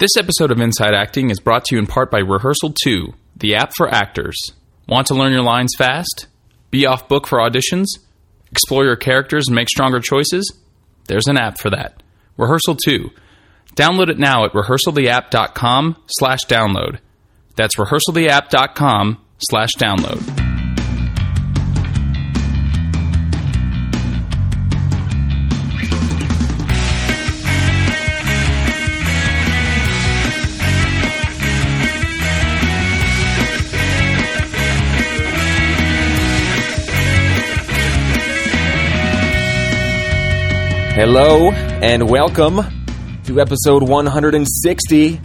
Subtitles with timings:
[0.00, 3.54] This episode of Inside Acting is brought to you in part by Rehearsal 2, the
[3.56, 4.34] app for actors.
[4.88, 6.26] Want to learn your lines fast?
[6.70, 7.84] Be off book for auditions?
[8.50, 10.58] Explore your characters and make stronger choices?
[11.06, 12.02] There's an app for that.
[12.38, 13.10] Rehearsal 2.
[13.76, 17.00] Download it now at rehearsaltheapp.com slash download.
[17.56, 19.18] That's rehearsaltheapp.com
[19.50, 20.39] slash download.
[41.00, 42.60] Hello and welcome
[43.24, 45.20] to episode 160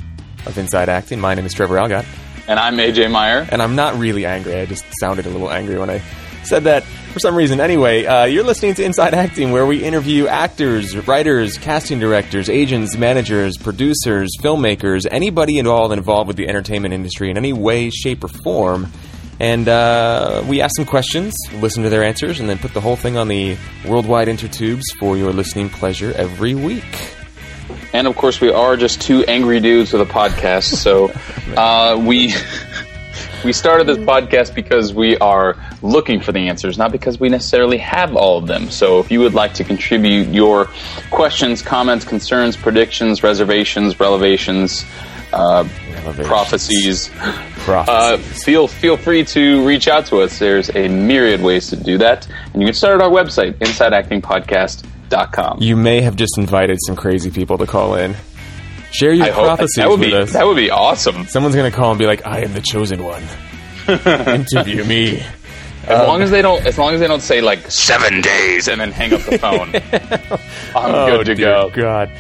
[0.46, 1.20] of Inside Acting.
[1.20, 2.06] My name is Trevor Algatt,
[2.48, 3.46] And I'm AJ Meyer.
[3.52, 4.56] and I'm not really angry.
[4.56, 6.02] I just sounded a little angry when I
[6.44, 7.60] said that for some reason.
[7.60, 12.96] Anyway, uh, you're listening to Inside Acting, where we interview actors, writers, casting directors, agents,
[12.96, 18.30] managers, producers, filmmakers, anybody involved involved with the entertainment industry in any way, shape, or
[18.30, 18.90] form.
[19.40, 22.96] And uh, we ask them questions, listen to their answers, and then put the whole
[22.96, 27.14] thing on the worldwide intertubes for your listening pleasure every week.
[27.94, 30.76] And of course, we are just two angry dudes with a podcast.
[30.76, 31.12] So
[31.58, 32.34] uh, we
[33.44, 37.78] we started this podcast because we are looking for the answers, not because we necessarily
[37.78, 38.70] have all of them.
[38.70, 40.66] So if you would like to contribute your
[41.12, 44.86] questions, comments, concerns, predictions, reservations, relevations,
[45.36, 46.28] uh, Relevations.
[46.28, 48.44] prophecies, uh, Prophecies.
[48.44, 50.40] feel feel free to reach out to us.
[50.40, 55.62] There's a myriad ways to do that, and you can start at our website, InsideActingPodcast.com.
[55.62, 58.16] You may have just invited some crazy people to call in.
[58.92, 60.34] Share your I prophecies that would with be us.
[60.34, 61.26] that would be awesome.
[61.28, 63.24] Someone's gonna call and be like, "I am the chosen one.
[63.88, 65.22] Interview me."
[65.88, 68.82] As long as they don't, as long as they don't say like seven days and
[68.82, 69.76] then hang up the phone,
[70.76, 71.70] I'm oh, good to go.
[71.70, 72.12] God.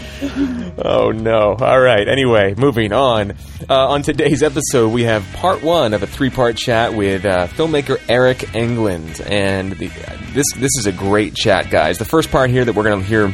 [0.77, 1.55] Oh no.
[1.55, 2.07] All right.
[2.07, 3.31] Anyway, moving on.
[3.67, 7.99] Uh, on today's episode, we have part one of a three-part chat with uh, filmmaker
[8.07, 9.87] Eric England, and the,
[10.33, 11.97] this this is a great chat, guys.
[11.97, 13.33] The first part here that we're going to hear.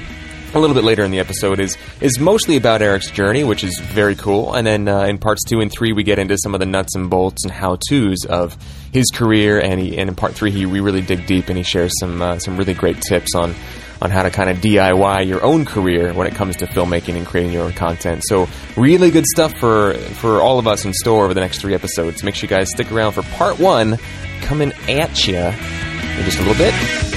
[0.53, 3.79] A little bit later in the episode is is mostly about Eric's journey, which is
[3.79, 4.53] very cool.
[4.53, 6.93] And then uh, in parts two and three, we get into some of the nuts
[6.93, 8.57] and bolts and how tos of
[8.91, 9.59] his career.
[9.59, 12.21] And he, and in part three, he we really dig deep and he shares some
[12.21, 13.55] uh, some really great tips on
[14.01, 17.25] on how to kind of DIY your own career when it comes to filmmaking and
[17.25, 18.23] creating your own content.
[18.25, 21.75] So really good stuff for for all of us in store over the next three
[21.75, 22.23] episodes.
[22.23, 23.97] Make sure you guys stick around for part one
[24.41, 27.10] coming at you in just a little bit.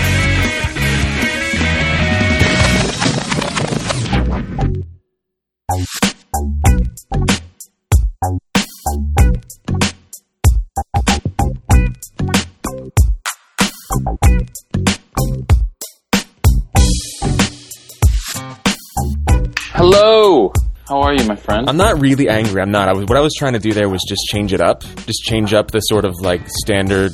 [19.97, 20.53] Hello,
[20.89, 21.71] how are you, my friend?
[21.71, 22.61] I'm not really angry.
[22.61, 22.89] I'm not.
[22.89, 24.83] I was what I was trying to do there was just change it up.
[25.07, 27.13] Just change up the sort of like standard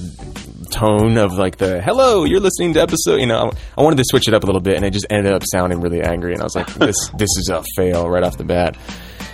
[0.72, 3.16] tone of like the hello, you're listening to episode.
[3.16, 5.34] You know, I wanted to switch it up a little bit, and it just ended
[5.34, 6.32] up sounding really angry.
[6.32, 8.78] And I was like, this this is a fail right off the bat.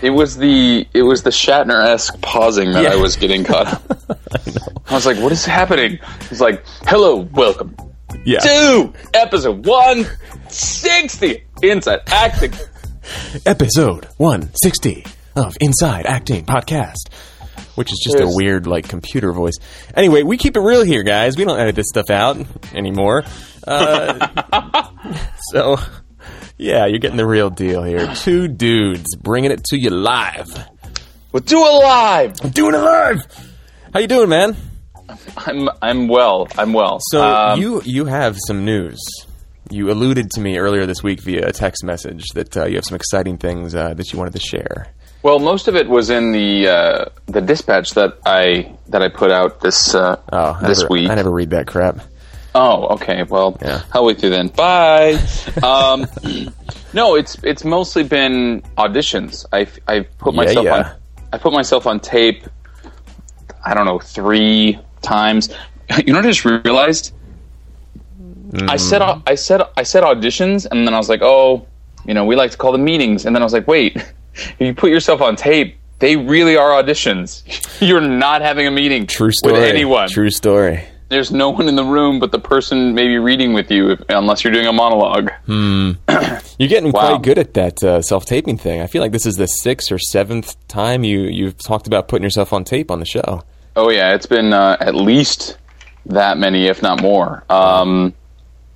[0.03, 2.95] it was the it was the Shatner esque pausing that Yeah.
[2.95, 3.69] I was getting caught.
[3.69, 4.19] up.
[4.91, 6.01] I was like, what is happening?
[6.33, 7.77] It's like, hello, welcome
[8.25, 8.41] Yeah.
[8.41, 10.05] to episode one
[10.49, 12.53] sixty Inside Acting.
[13.45, 15.05] Episode 160
[15.37, 17.13] of Inside Acting Podcast,
[17.75, 19.55] which is just a weird, like, computer voice.
[19.95, 21.37] Anyway, we keep it real here, guys.
[21.37, 22.39] We don't edit this stuff out
[22.75, 23.25] anymore.
[23.67, 24.89] Uh,
[25.53, 25.77] so,
[26.57, 28.13] yeah, you're getting the real deal here.
[28.15, 30.47] Two dudes bringing it to you live.
[31.33, 32.37] We'll do it live.
[32.55, 33.21] Doing it live!
[33.93, 34.57] How you doing, man?
[35.37, 36.49] I'm I'm well.
[36.57, 36.99] I'm well.
[37.01, 38.99] So, Um, you, you have some news.
[39.71, 42.85] You alluded to me earlier this week via a text message that uh, you have
[42.85, 44.93] some exciting things uh, that you wanted to share.
[45.23, 49.33] Well, most of it was in the uh, the dispatch that I that I put
[49.33, 51.11] out this uh, Oh, I this never, week.
[51.11, 51.99] I never read that crap.
[52.55, 53.25] Oh, okay.
[53.25, 53.83] Well, Yeah.
[53.93, 54.49] I'll wait through then.
[54.49, 55.15] Bye.
[55.63, 56.07] um,
[56.93, 59.45] no, it's it's mostly been auditions.
[59.53, 60.75] I I put Yeah, myself yeah.
[60.77, 60.97] on
[61.33, 62.45] I put myself on tape.
[63.65, 65.49] I don't know three times.
[66.05, 67.13] You know what I just realized?
[68.69, 69.23] I said Mm.
[69.27, 71.67] I said I said auditions, and then I was like, oh,
[72.05, 73.27] you know, we like to call them meetings.
[73.27, 76.71] And then I was like, wait, if you put yourself on tape, they really are
[76.83, 77.43] auditions.
[77.87, 79.55] You're not having a meeting True story.
[79.55, 80.09] with anyone.
[80.09, 80.85] True story.
[81.09, 84.43] There's no one in the room but the person maybe reading with you, if, unless
[84.43, 85.31] you're doing a monologue.
[85.47, 87.11] You're getting Wow.
[87.11, 88.81] quite good at that uh, self-taping thing.
[88.81, 92.25] I feel like this is the sixth or seventh time you you've talked about putting
[92.25, 93.43] yourself on tape on the show.
[93.77, 95.59] Oh yeah, it's been uh, at least
[96.07, 97.45] that many, if not more.
[97.51, 98.15] Um,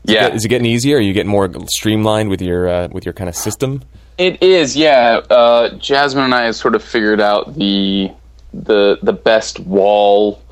[0.05, 0.97] yeah, Is it getting easier?
[0.97, 3.83] Are you getting more streamlined with your uh, with your kind of system?
[4.19, 5.21] It is, yeah.
[5.31, 8.11] Uh, Jasmine and I have sort of figured out the
[8.53, 10.43] the the best wall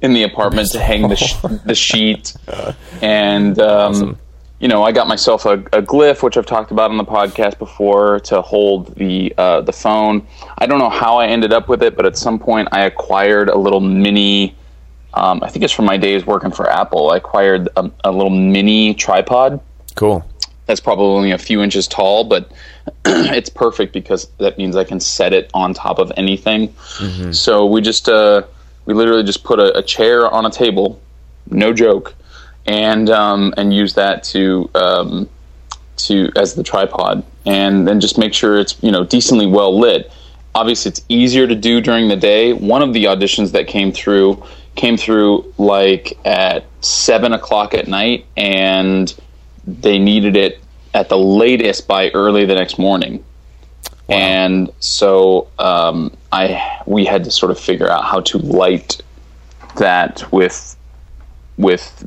[0.00, 1.34] in the apartment to hang the sh-
[1.64, 2.34] the sheet,
[3.02, 4.18] and um,
[4.60, 7.58] you know, I got myself a, a Glif, which I've talked about on the podcast
[7.58, 10.26] before, to hold the uh, the phone.
[10.58, 13.48] I don't know how I ended up with it, but at some point I acquired
[13.48, 14.54] a little mini.
[15.18, 17.10] Um, I think it's from my days working for Apple.
[17.10, 19.60] I acquired a, a little mini tripod
[19.96, 20.24] Cool.
[20.66, 22.52] that's probably only a few inches tall, but
[23.04, 26.72] it's perfect because that means I can set it on top of anything.
[27.32, 28.42] So we just uh,
[28.86, 31.00] we literally just put a, a chair on a table,
[31.50, 32.14] no joke,
[32.66, 35.28] and um, and use that to um,
[35.96, 40.12] to as the tripod, and then just make sure it's you know decently well lit.
[40.54, 42.52] Obviously, it's easier to do during the day.
[42.52, 44.42] One of the auditions that came through
[44.78, 49.14] came through like at seven o'clock at night, and
[49.66, 50.60] they needed it
[50.94, 53.22] at the latest by early the next morning.
[54.08, 59.02] And so um, I we had to sort of figure out how to light
[59.76, 60.76] that with
[61.58, 62.06] with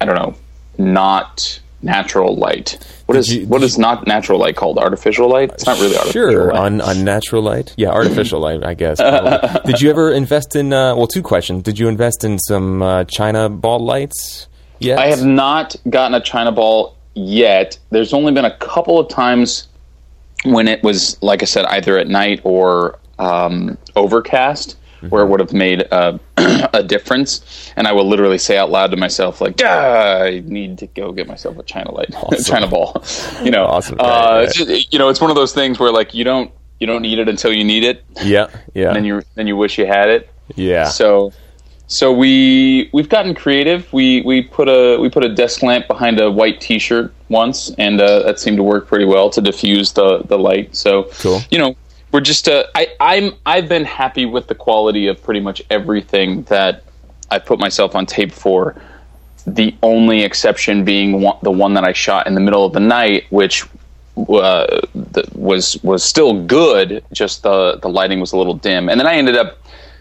[0.00, 0.34] I don't know
[0.78, 2.78] not natural light.
[3.06, 4.78] What is you- what is not natural light called?
[4.78, 5.50] Artificial light?
[5.52, 6.12] It's not really artificial.
[6.30, 6.60] Sure, light.
[6.66, 7.74] un- unnatural light.
[7.76, 8.98] Yeah, artificial light, I guess.
[9.66, 10.72] Did you ever invest in?
[10.72, 11.62] Uh, well, two questions.
[11.62, 14.48] Did you invest in some uh, China ball lights?
[14.80, 14.98] Yet?
[14.98, 17.78] I have not gotten a China ball yet.
[17.90, 19.68] There's only been a couple of times
[20.44, 24.76] when it was, like I said, either at night or um, overcast,
[25.10, 26.18] where it would have made a,
[26.72, 27.72] a difference.
[27.76, 31.12] And I will literally say out loud to myself, like, "Ah, I need to go
[31.12, 32.14] get myself a China light,
[32.44, 33.02] China ball."
[33.42, 33.96] You know, Awesome.
[34.00, 34.52] uh, Right, right.
[34.54, 37.18] just- you know, it's one of those things where like you don't you don't need
[37.18, 40.08] it until you need it, Yeah, yeah, and then you then you wish you had
[40.08, 40.28] it.
[40.56, 40.88] yeah.
[40.88, 41.32] So,
[41.86, 43.90] so we we've gotten creative.
[43.92, 48.00] We we put a we put a desk lamp behind a white T-shirt once, and
[48.00, 50.74] uh, that seemed to work pretty well to diffuse the the light.
[50.74, 51.40] So, Cool.
[51.50, 51.76] You know,
[52.14, 56.44] we're just uh, I I'm I've been happy with the quality of pretty much everything
[56.44, 56.84] that
[57.28, 58.80] I put myself on tape for.
[59.48, 62.78] The only exception being one, the one that I shot in the middle of the
[62.78, 63.64] night, which
[64.16, 67.04] uh, the, was was still good.
[67.12, 69.58] Just the the lighting was a little dim, and then I ended up.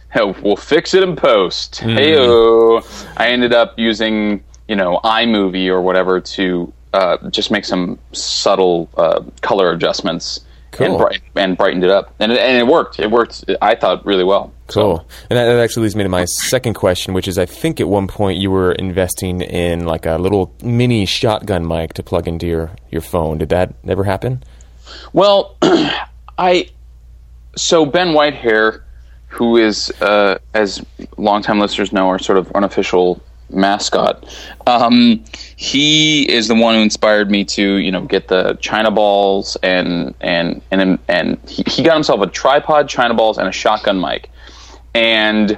[0.10, 1.82] Hell, we'll fix it in post.
[1.82, 2.86] Heyo.
[3.18, 8.88] I ended up using you know iMovie or whatever to uh, just make some subtle
[8.98, 10.42] uh, color adjustments
[10.80, 13.00] and, bright, and brightened it up, and it, and it worked.
[13.00, 13.46] It worked.
[13.62, 14.54] I thought really well.
[14.68, 15.06] Cool.
[15.30, 17.88] And that, that actually leads me to my second question, which is I think at
[17.88, 22.48] one point you were investing in like a little mini shotgun mic to plug into
[22.48, 23.38] your, your phone.
[23.38, 24.44] Did that ever happen?
[25.12, 25.58] Well,
[26.38, 26.70] I
[27.56, 28.82] so Ben Whitehair,
[29.28, 30.84] who is uh, as
[31.18, 33.22] longtime listeners know, our sort of unofficial
[33.54, 34.26] mascot.
[34.68, 35.24] Um,
[35.56, 40.14] he is the one who inspired me to you know get the China balls and
[40.22, 44.30] and and and he, he got himself a tripod, China balls, and a shotgun mic.
[44.96, 45.58] And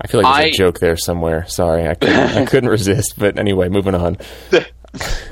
[0.00, 1.46] I feel like there's I- a joke there somewhere.
[1.48, 3.14] Sorry, I couldn't, I couldn't resist.
[3.18, 4.16] But anyway, moving on.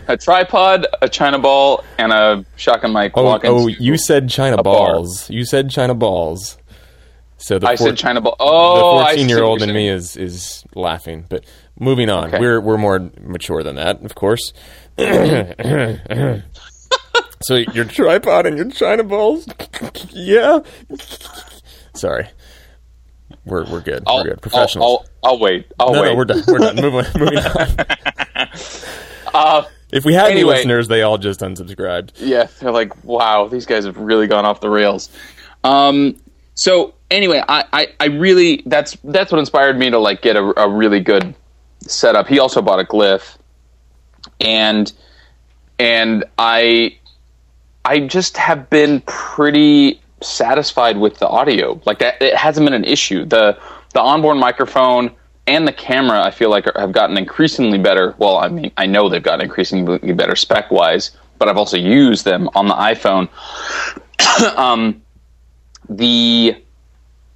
[0.08, 3.12] a tripod, a China ball, and a shotgun mic.
[3.14, 4.94] Oh, oh, you said China a bar.
[4.94, 5.28] balls.
[5.30, 6.56] You said China balls.
[7.42, 8.36] So the I four- said China ball.
[8.38, 11.26] Oh, I see fourteen year old what in me is is laughing.
[11.28, 11.44] But
[11.78, 12.38] moving on, Okay.
[12.38, 14.52] we're we're more mature than that, of course.
[17.42, 19.48] so your tripod and your China balls,
[20.10, 20.60] yeah.
[21.94, 22.28] Sorry,
[23.44, 24.04] we're we're good.
[24.06, 24.42] I'll, we're good.
[24.42, 25.06] Professionals.
[25.22, 25.66] I'll, I'll, I'll wait.
[25.80, 26.08] I'll no, wait.
[26.10, 26.42] no, we're done.
[26.46, 26.76] We're done.
[26.76, 27.04] Move on.
[27.18, 27.68] Moving on.
[29.34, 32.10] Uh, If we had any listeners, they all just unsubscribed.
[32.18, 35.08] yeah, they're like, wow, these guys have really gone off the rails.
[35.64, 36.18] Um,
[36.54, 40.60] so anyway, I, I, I really that's that's what inspired me to like get a,
[40.60, 41.34] a really good
[41.80, 42.26] setup.
[42.26, 43.38] He also bought a Glif,
[44.40, 44.92] and
[45.78, 46.96] and I
[47.84, 51.80] I just have been pretty satisfied with the audio.
[51.84, 53.24] Like that, it hasn't been an issue.
[53.24, 53.58] the
[53.92, 55.10] The onboard microphone
[55.46, 58.14] and the camera, I feel like, are, have gotten increasingly better.
[58.18, 62.24] Well, I mean, I know they've gotten increasingly better spec wise, but I've also used
[62.24, 63.28] them on the iPhone.
[64.56, 65.02] um,
[65.88, 66.62] the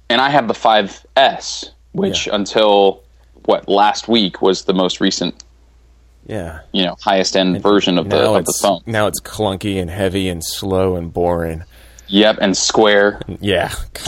[0.09, 2.35] and I have the 5S, which Yeah.
[2.35, 3.01] until
[3.45, 5.43] what last week was the most recent,
[6.27, 6.59] Yeah.
[6.73, 8.81] you know, highest end version of the of the phone.
[8.85, 11.63] now it's clunky and heavy and slow and boring.
[12.09, 13.69] Yep, and square, Yeah,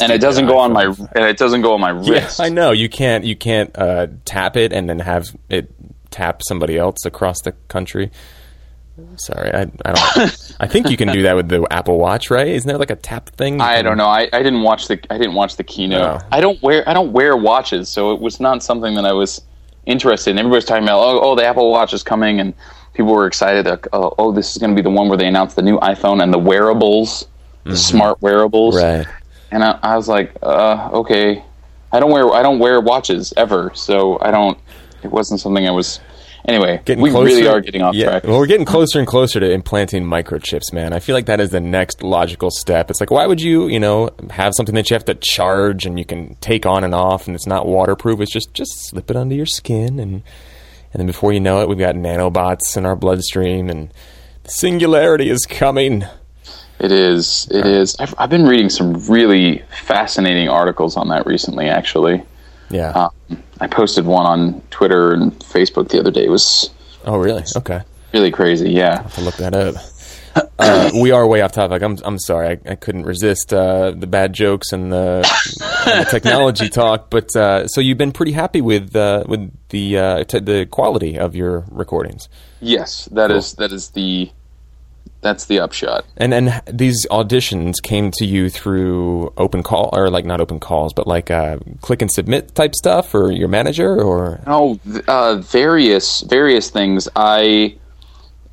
[0.00, 2.40] and it doesn't go on my and it doesn't go on my Yeah, wrist.
[2.40, 5.68] I know you can't you can't uh, tap it and then have it
[6.12, 8.12] tap somebody else across the country.
[9.16, 10.56] Sorry, I, I don't.
[10.60, 12.46] I think you can do that with the Apple Watch, right?
[12.46, 13.60] Isn't there like a tap thing?
[13.60, 14.06] I don't know.
[14.06, 16.22] I, I didn't watch the I didn't watch the keynote.
[16.22, 16.26] Oh.
[16.30, 19.42] I don't wear I don't wear watches, so it was not something that I was
[19.86, 20.38] interested in.
[20.38, 22.54] Everybody's talking about oh oh the Apple Watch is coming and
[22.92, 25.26] people were excited that oh, oh this is going to be the one where they
[25.26, 27.26] announce the new iPhone and the wearables,
[27.64, 28.76] the smart wearables.
[28.76, 29.06] Right.
[29.50, 31.44] And I, I was like, uh, okay,
[31.92, 34.58] I don't wear I don't wear watches ever, so I don't.
[35.02, 36.00] It wasn't something I was.
[36.46, 38.24] Anyway, Getting we closer, really are getting off yeah, track.
[38.24, 40.92] Well, we're getting closer and closer to implanting microchips, man.
[40.92, 42.90] I feel like that is the next logical step.
[42.90, 45.98] It's like, why would you, you know, have something that you have to charge and
[45.98, 48.20] you can take on and off, and it's not waterproof?
[48.20, 50.22] It's just just slip it under your skin, and
[50.92, 53.90] and then before you know it, we've got nanobots in our bloodstream, and
[54.42, 56.04] the singularity is coming.
[56.78, 57.48] It is.
[57.50, 57.96] It is.
[57.98, 61.68] I've, I've been reading some really fascinating articles on that recently.
[61.68, 62.22] Actually,
[62.68, 62.90] Yeah.
[62.90, 66.24] um, I posted one on Twitter and Facebook the other day.
[66.24, 66.70] It was
[67.04, 67.44] oh, really?
[67.56, 67.82] Okay.
[68.12, 68.70] really crazy.
[68.70, 69.02] Yeah.
[69.02, 69.76] to look that up.
[70.58, 71.82] Uh, we are way off topic.
[71.82, 72.48] I'm I'm sorry.
[72.48, 75.24] I, I couldn't resist uh, the bad jokes and the,
[75.86, 77.08] and the technology talk.
[77.08, 81.18] But uh, so you've been pretty happy with uh, with the uh, t- the quality
[81.18, 82.28] of your recordings,
[82.60, 84.30] Yes, that is that is the
[85.24, 86.04] that's the upshot.
[86.16, 90.92] and and these auditions came to you through open call or like not open calls,
[90.92, 94.78] but like uh, click and submit type stuff, or your manager, or Oh,
[95.08, 97.08] uh, various various things.
[97.16, 97.76] I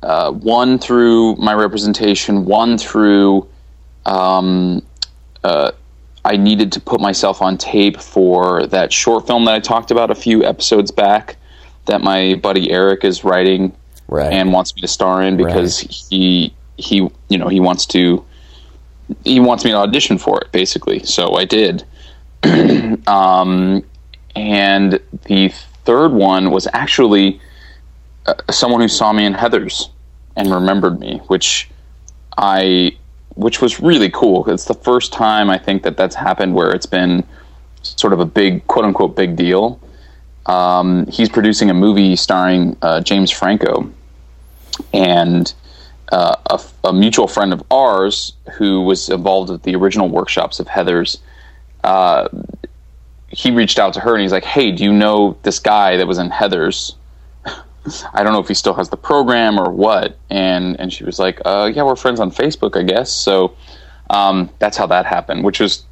[0.02, 3.46] uh, one through my representation, one through
[4.06, 4.82] um,
[5.44, 5.70] uh,
[6.24, 10.10] I needed to put myself on tape for that short film that I talked about
[10.10, 11.36] a few episodes back
[11.86, 13.76] that my buddy Eric is writing
[14.08, 14.32] right?
[14.32, 18.24] and wants me to star in because he he you know he wants to
[19.24, 21.00] he wants me to audition for it basically.
[21.04, 21.84] So i did.
[23.06, 23.84] Um,
[24.36, 25.48] and the
[25.84, 27.40] third one was actually
[28.26, 29.88] uh, someone who saw me in heathers
[30.36, 31.68] and remembered me which
[32.38, 32.96] i
[33.34, 36.86] which was really cool it's the first time i think that that's happened where it's
[36.86, 37.24] been
[37.82, 39.80] sort of a big quote unquote big deal.
[40.46, 43.90] Um, he's producing a movie starring uh, james franco.
[44.92, 45.52] And
[46.12, 50.66] uh, a, a mutual friend of ours who was involved with the original workshops of
[50.68, 51.18] Heathers.
[51.82, 52.28] Uh,
[53.28, 56.06] he reached out to her and he's like, "Hey, do you know this guy that
[56.06, 56.94] was in Heathers?
[57.46, 61.18] I don't know if he still has the program or what." And and she was
[61.18, 63.56] like, uh, "Yeah, we're friends on Facebook, I guess." So
[64.10, 65.84] um, that's how that happened, which was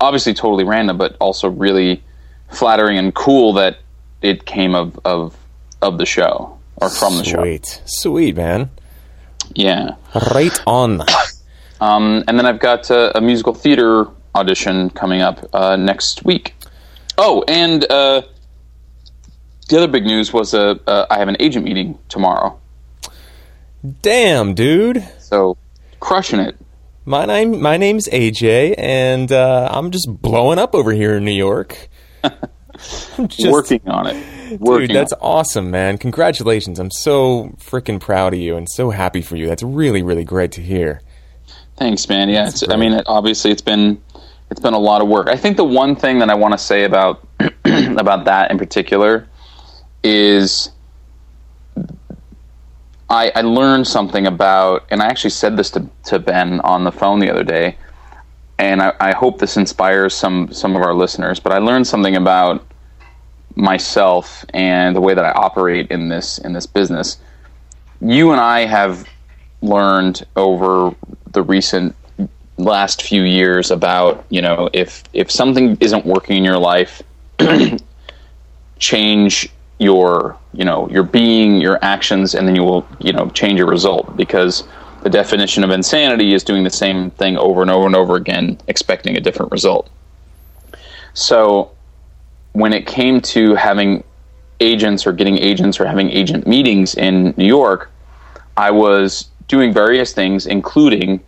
[0.00, 2.02] obviously totally random, but also really
[2.50, 3.78] flattering and cool that
[4.22, 5.36] it came of of
[5.82, 7.40] of the show or from the show.
[7.40, 8.70] Sweet, sweet man.
[9.54, 9.96] Yeah.
[10.32, 11.02] Right on.
[11.80, 16.54] Um, and then I've got uh, a musical theater audition coming up uh, next week.
[17.16, 18.22] Oh, and uh,
[19.68, 22.58] the other big news was uh, uh, I have an agent meeting tomorrow.
[24.02, 25.06] Damn, dude.
[25.20, 25.56] So,
[26.00, 26.56] crushing it.
[27.04, 31.32] My name, my name's AJ, and uh, I'm just blowing up over here in New
[31.32, 31.88] York.
[33.26, 34.37] Just, working on it.
[34.48, 35.98] Dude, that's awesome, man!
[35.98, 36.78] Congratulations!
[36.78, 39.46] I'm so freaking proud of you and so happy for you.
[39.46, 41.02] That's really, really great to hear.
[41.76, 42.28] Thanks, man.
[42.28, 44.02] Yeah, it's, I mean, it, obviously, it's been
[44.50, 45.28] it's been a lot of work.
[45.28, 47.26] I think the one thing that I want to say about
[47.64, 49.28] about that in particular
[50.02, 50.70] is
[53.10, 56.92] I, I learned something about, and I actually said this to, to Ben on the
[56.92, 57.76] phone the other day,
[58.58, 61.40] and I, I hope this inspires some some of our listeners.
[61.40, 62.66] But I learned something about
[63.58, 67.18] myself and the way that I operate in this in this business.
[68.00, 69.06] You and I have
[69.60, 70.94] learned over
[71.32, 71.94] the recent
[72.56, 77.02] last few years about you know if if something isn't working in your life
[78.78, 79.48] change
[79.78, 83.68] your you know your being your actions and then you will you know change your
[83.68, 84.64] result because
[85.02, 88.58] the definition of insanity is doing the same thing over and over and over again
[88.66, 89.88] expecting a different result
[91.14, 91.70] so
[92.58, 94.02] when it came to having
[94.60, 97.90] agents or getting agents or having agent meetings in New York
[98.56, 101.20] I was doing various things including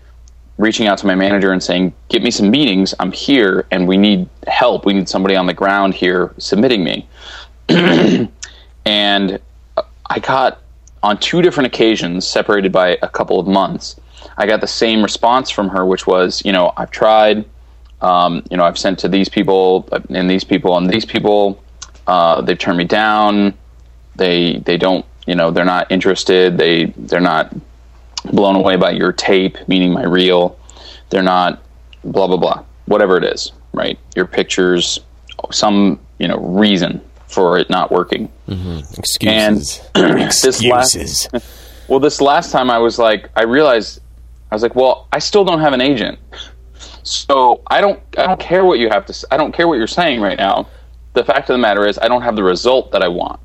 [0.61, 2.95] reaching out to my manager and saying, "Get me some meetings.
[3.01, 4.85] I'm here, and we need help.
[4.85, 7.09] We need somebody on the ground here submitting me."
[8.85, 9.41] and
[9.77, 10.61] uh, I got
[11.03, 13.97] on two different occasions, separated by a couple of months.
[14.37, 17.45] I got the same response from her, which was, "You know, I've tried.
[18.03, 21.63] Um, you know, I've sent to these people and these people and these people.
[22.07, 23.55] Uh, they've turned me down.
[24.17, 25.05] They they don't.
[25.27, 26.59] You know, they're not interested.
[26.59, 27.55] They they're not."
[28.25, 30.59] blown away by your tape, meaning my reel.
[31.11, 31.63] They're not
[32.05, 32.65] blah blah blah.
[32.87, 33.99] Whatever it is, right?
[34.17, 35.01] Your pictures,
[35.51, 38.31] some you know reason for it not working.
[38.97, 39.81] Excuses.
[39.95, 41.29] This last, Excuses.
[41.89, 44.01] well, this last time I was like, I realized
[44.51, 46.19] I was like, well, I still don't have an agent,
[47.03, 49.27] so I don't I don't care what you have to.
[49.31, 50.69] I don't care what you're saying right now.
[51.15, 53.41] The fact of the matter is, I don't have the result that I want.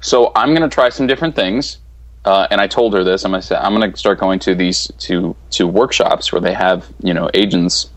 [0.00, 1.78] So I'm going to try some different things
[2.24, 3.24] uh, and I told her this.
[3.24, 6.86] I'm gonna say I'm gonna start going to these to to workshops where they have
[7.02, 7.90] you know agents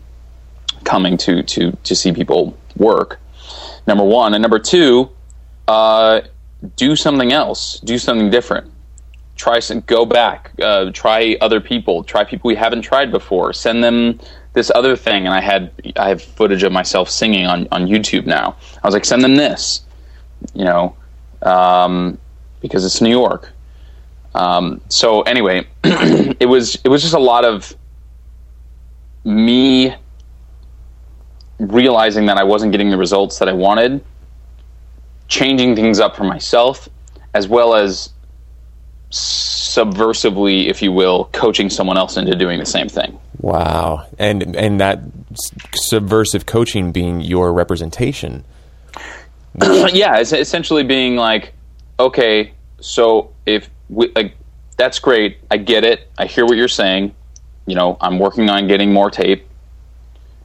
[0.84, 3.18] coming to to to see people work.
[3.86, 5.10] Number one, and number two,
[5.66, 6.20] uh,
[6.76, 7.80] do something else.
[7.80, 8.70] Do something different.
[9.38, 10.52] Try some, go back.
[10.60, 12.04] Uh, try other people.
[12.04, 13.52] Try people we haven't tried before.
[13.52, 14.20] Send them
[14.52, 15.24] this other thing.
[15.26, 18.56] And I had I have footage of myself singing on on YouTube now.
[18.82, 19.82] I was like, send them this.
[20.54, 20.96] You know,
[21.42, 22.18] um,
[22.60, 23.52] because it's New York.
[24.34, 27.74] Um, so anyway, it was it was just a lot of
[29.24, 29.94] me
[31.58, 34.04] realizing that I wasn't getting the results that I wanted,
[35.28, 36.88] changing things up for myself,
[37.34, 38.10] as well as
[39.10, 43.18] subversively, if you will, coaching someone else into doing the same thing.
[43.40, 45.00] Wow, and and that
[45.74, 48.44] subversive coaching being your representation.
[49.92, 51.52] yeah, it's essentially being like,
[51.98, 54.36] okay, so if we, like,
[54.76, 57.14] that's great, I get it, I hear what you're saying.
[57.66, 59.46] You know, I'm working on getting more tape.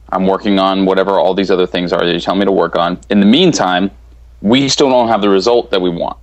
[0.08, 2.76] I'm working on whatever all these other things are that you tell me to work
[2.76, 3.00] on.
[3.08, 3.90] In the meantime,
[4.42, 6.18] we still don't have the result that we want.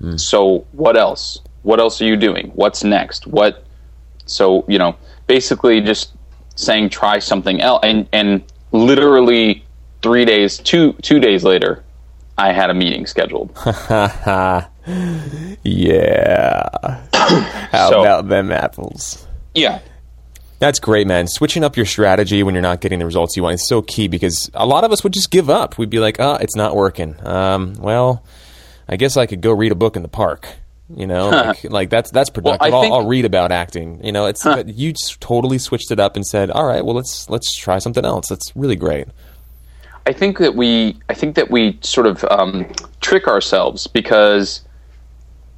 [0.00, 0.18] Mm.
[0.18, 1.40] So what else?
[1.66, 2.52] What else are you doing?
[2.54, 3.26] What's next?
[3.26, 3.64] What?
[4.24, 4.94] So you know,
[5.26, 6.12] basically just
[6.54, 9.64] saying try something else, and and literally
[10.00, 11.82] three days, two two days later,
[12.38, 13.50] I had a meeting scheduled.
[15.64, 16.68] yeah.
[17.12, 19.26] How so, about them apples?
[19.52, 19.80] Yeah.
[20.60, 21.26] That's great, man.
[21.26, 24.06] Switching up your strategy when you're not getting the results you want is so key
[24.06, 25.78] because a lot of us would just give up.
[25.78, 28.22] We'd be like, "Oh, it's not working." Um, well,
[28.88, 30.46] I guess I could go read a book in the park.
[30.94, 32.72] You know, like, like, that's that's productive.
[32.72, 34.04] Well, I'll, I'll, read about acting.
[34.04, 34.64] You know, it's huh.
[34.66, 38.28] you totally switched it up and said, "All right, well let's let's try something else."
[38.28, 39.08] That's really great.
[40.06, 42.66] I think that we I think that we sort of um,
[43.00, 44.60] trick ourselves because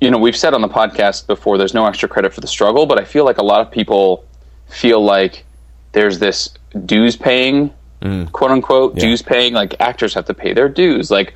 [0.01, 2.87] you know we've said on the podcast before there's no extra credit for the struggle,
[2.87, 4.25] but I feel like a lot of people
[4.69, 5.45] feel like
[5.93, 6.51] there's this
[6.87, 7.71] dues paying,
[8.01, 8.31] mm.
[8.33, 9.01] quote unquote, yeah.
[9.01, 9.53] dues paying.
[9.53, 11.11] Like actors have to pay their dues.
[11.11, 11.35] Like,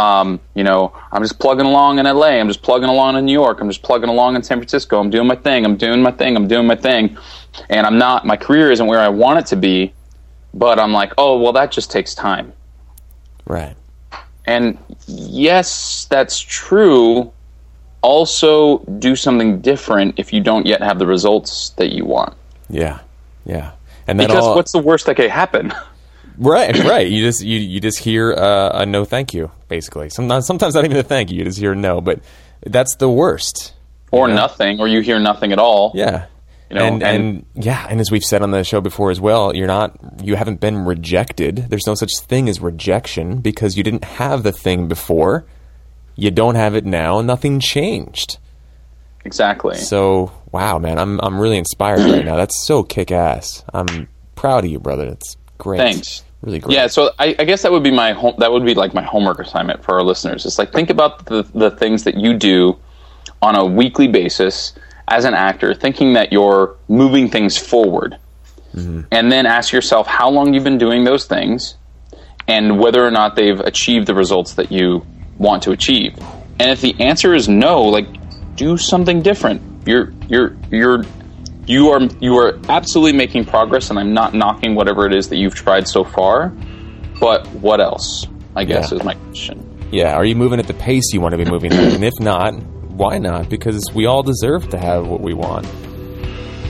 [0.00, 2.38] um, you know, I'm just plugging along in LA.
[2.40, 3.60] I'm just plugging along in New York.
[3.60, 4.98] I'm just plugging along in San Francisco.
[4.98, 5.66] I'm doing my thing.
[5.66, 6.36] I'm doing my thing.
[6.36, 7.18] I'm doing my thing.
[7.68, 9.92] And I'm not, my career isn't where I want it to be,
[10.54, 12.54] but I'm like, oh, well, that just takes time.
[13.44, 13.76] Right.
[14.46, 17.30] And yes, that's true.
[18.00, 22.34] Also, do something different if you don't yet have the results that you want.
[22.70, 23.00] Yeah,
[23.44, 23.72] yeah.
[24.06, 25.74] And because all, what's the worst that could happen?
[26.38, 27.06] Right, right.
[27.06, 29.50] You just you you just hear uh, a no, thank you.
[29.70, 31.38] Basically, sometimes sometimes not even a thank you.
[31.38, 32.20] You just hear no, but
[32.66, 33.72] that's the worst.
[34.10, 34.34] Or know?
[34.34, 35.92] nothing, or you hear nothing at all.
[35.94, 36.26] Yeah.
[36.68, 39.20] You know, and, and, and yeah, and as we've said on the show before as
[39.20, 41.66] well, you're not you haven't been rejected.
[41.68, 45.46] There's no such thing as rejection because you didn't have the thing before.
[46.16, 47.20] You don't have it now.
[47.22, 48.38] Nothing changed.
[49.24, 49.76] Exactly.
[49.76, 52.34] So wow, man, I'm I'm really inspired right now.
[52.34, 53.64] That's so kick ass.
[53.72, 55.06] I'm proud of you, brother.
[55.06, 55.78] It's great.
[55.78, 56.24] Thanks.
[56.42, 56.74] Really great.
[56.74, 58.34] Yeah, so I, I guess that would be my home.
[58.38, 60.46] That would be like my homework assignment for our listeners.
[60.46, 62.78] It's like think about the the things that you do
[63.42, 64.72] on a weekly basis
[65.08, 68.16] as an actor, thinking that you're moving things forward,
[68.74, 69.02] mm-hmm.
[69.10, 71.76] and then ask yourself how long you've been doing those things,
[72.48, 75.04] and whether or not they've achieved the results that you
[75.36, 76.16] want to achieve.
[76.58, 78.06] And if the answer is no, like
[78.56, 79.60] do something different.
[79.86, 81.04] You're you're you're
[81.70, 85.36] you are you are absolutely making progress, and I'm not knocking whatever it is that
[85.36, 86.48] you've tried so far.
[87.20, 88.26] But what else?
[88.56, 88.98] I guess yeah.
[88.98, 89.88] is my question.
[89.92, 91.94] Yeah, are you moving at the pace you want to be moving at?
[91.94, 92.54] And if not,
[92.90, 93.48] why not?
[93.48, 95.66] Because we all deserve to have what we want.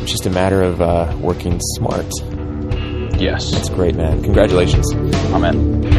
[0.03, 2.07] It's just a matter of uh, working smart.
[3.19, 3.51] Yes.
[3.53, 4.23] That's great, man.
[4.23, 4.93] Congratulations.
[5.33, 5.90] Amen.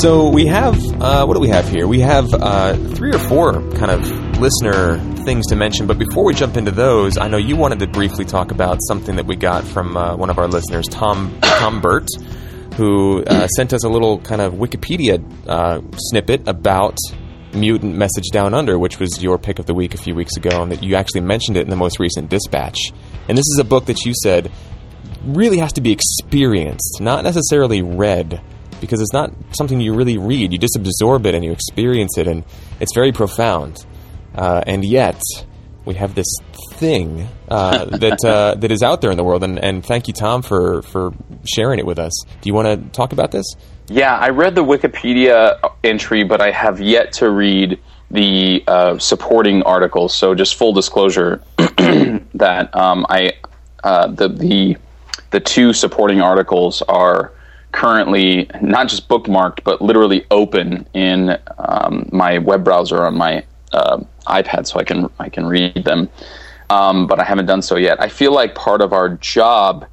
[0.00, 1.86] So we have uh, what do we have here?
[1.86, 4.00] We have uh, three or four kind of
[4.40, 5.86] listener things to mention.
[5.86, 9.16] But before we jump into those, I know you wanted to briefly talk about something
[9.16, 12.06] that we got from uh, one of our listeners, Tom Tom Burt,
[12.76, 16.96] who uh, sent us a little kind of Wikipedia uh, snippet about
[17.52, 20.62] Mutant Message Down Under, which was your pick of the week a few weeks ago,
[20.62, 22.78] and that you actually mentioned it in the most recent dispatch.
[23.28, 24.50] And this is a book that you said
[25.26, 28.40] really has to be experienced, not necessarily read
[28.80, 30.52] because it's not something you really read.
[30.52, 32.44] You just absorb it and you experience it, and
[32.80, 33.84] it's very profound.
[34.34, 35.20] Uh, and yet,
[35.84, 36.26] we have this
[36.72, 39.44] thing uh, that uh, that is out there in the world.
[39.44, 41.12] And, and thank you, Tom, for for
[41.44, 42.12] sharing it with us.
[42.24, 43.46] Do you want to talk about this?
[43.88, 49.62] Yeah, I read the Wikipedia entry, but I have yet to read the uh, supporting
[49.62, 50.14] articles.
[50.14, 53.32] So just full disclosure that um, I
[53.82, 54.76] uh, the the
[55.30, 57.32] the two supporting articles are
[57.80, 63.98] currently not just bookmarked but literally open in um, my web browser on my uh,
[64.26, 66.08] iPad, so I can I can read them.
[66.68, 68.00] Um, but I haven't done so yet.
[68.00, 69.86] I feel like part of our job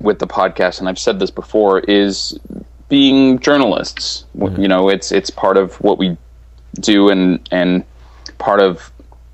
[0.00, 2.38] with the podcast, and I've said this before, is
[2.88, 4.24] being journalists.
[4.36, 4.62] Mm-hmm.
[4.62, 6.16] You know, it's it's part of what we
[6.78, 7.84] do, and and
[8.38, 8.92] part of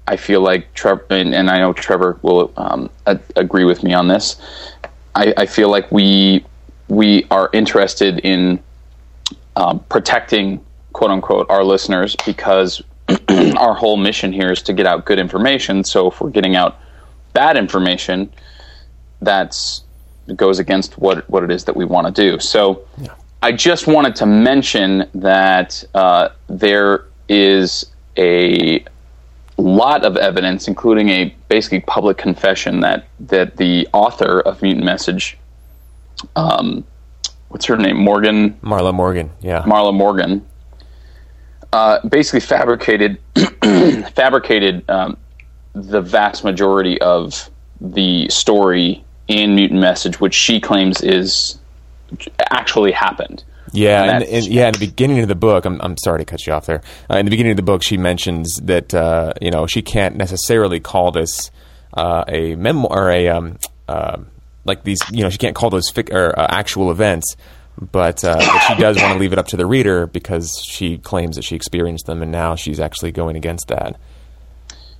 [0.08, 3.92] I feel like Trevor, and, and I know Trevor will um, a- agree with me
[3.92, 4.36] on this.
[5.14, 6.44] I, I, feel like we
[6.90, 8.60] we are interested in
[9.56, 12.82] um, protecting quote unquote our listeners because
[13.56, 15.84] our whole mission here is to get out good information.
[15.84, 16.78] So if we're getting out
[17.32, 18.32] bad information,
[19.22, 19.82] that's
[20.36, 22.38] goes against what what it is that we want to do.
[22.38, 23.14] So yeah.
[23.42, 27.86] I just wanted to mention that uh, there is
[28.18, 28.84] a
[29.56, 35.38] lot of evidence, including a basically public confession that that the author of Mutant Message,
[36.36, 36.84] um,
[37.48, 40.46] what's her name, Morgan, Marlo Morgan, yeah, Marlo Morgan,
[41.72, 43.18] uh, basically fabricated
[44.14, 45.16] fabricated um,
[45.74, 51.58] the vast majority of the story in Mutant Message, which she claims is
[52.50, 53.44] actually happened.
[53.72, 54.66] Yeah, and, and, yeah.
[54.66, 56.82] In the beginning of the book, I'm, I'm sorry to cut you off there.
[57.08, 60.16] Uh, in the beginning of the book, she mentions that uh, you know she can't
[60.16, 61.50] necessarily call this
[61.94, 64.18] uh, a memoir or a um, uh,
[64.64, 65.00] like these.
[65.10, 67.36] You know, she can't call those fic- or uh, actual events,
[67.80, 70.98] but, uh, but she does want to leave it up to the reader because she
[70.98, 73.98] claims that she experienced them, and now she's actually going against that.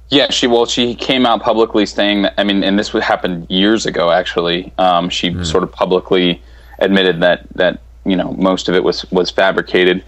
[0.08, 2.34] Yeah, she well, she came out publicly saying that.
[2.36, 4.10] I mean, and this happened years ago.
[4.10, 5.46] Actually, um, she mm.
[5.46, 6.42] sort of publicly
[6.80, 10.02] admitted that that you know most of it was was fabricated,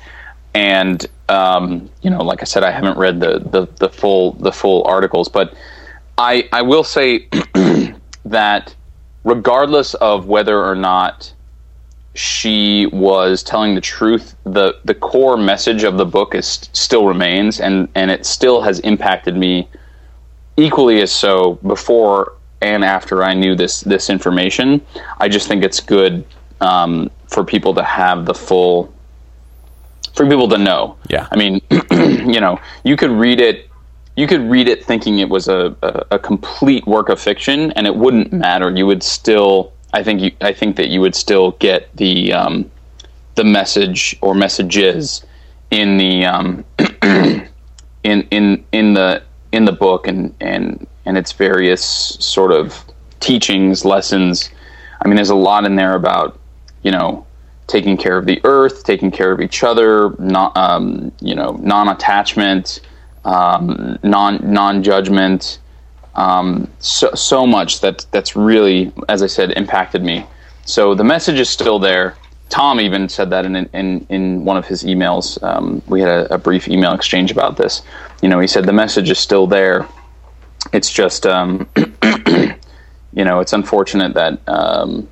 [0.54, 4.50] and um, you know, like I said, I haven't read the, the the full the
[4.50, 5.54] full articles, but
[6.18, 7.28] I I will say
[8.24, 8.74] that
[9.24, 11.32] regardless of whether or not
[12.14, 17.58] she was telling the truth the the core message of the book is still remains
[17.58, 19.66] and and it still has impacted me
[20.56, 24.80] equally as so before and after I knew this this information.
[25.18, 26.24] I just think it's good
[26.60, 28.92] um, for people to have the full
[30.14, 30.96] for people to know.
[31.08, 31.26] Yeah.
[31.30, 33.68] I mean, you know, you could read it
[34.16, 37.86] you could read it thinking it was a, a, a, complete work of fiction and
[37.86, 38.70] it wouldn't matter.
[38.70, 42.70] You would still I think you I think that you would still get the um,
[43.34, 45.24] the message or messages
[45.70, 46.64] in the um,
[47.02, 49.22] in in in the
[49.52, 52.84] in the book and and and its various sort of
[53.20, 54.50] teachings, lessons.
[55.04, 56.38] I mean, there's a lot in there about
[56.82, 57.26] you know
[57.66, 62.80] taking care of the earth, taking care of each other, not um, you know non-attachment,
[63.24, 65.58] um, non non-judgment.
[66.14, 70.26] Um, so so much that that's really, as I said, impacted me.
[70.64, 72.16] So the message is still there.
[72.48, 75.42] Tom even said that in in, in one of his emails.
[75.42, 77.82] Um, we had a, a, brief email exchange about this.
[78.20, 79.88] You know, he said the message is still there.
[80.72, 81.66] It's just, um,
[83.14, 85.08] you know, it's unfortunate that um,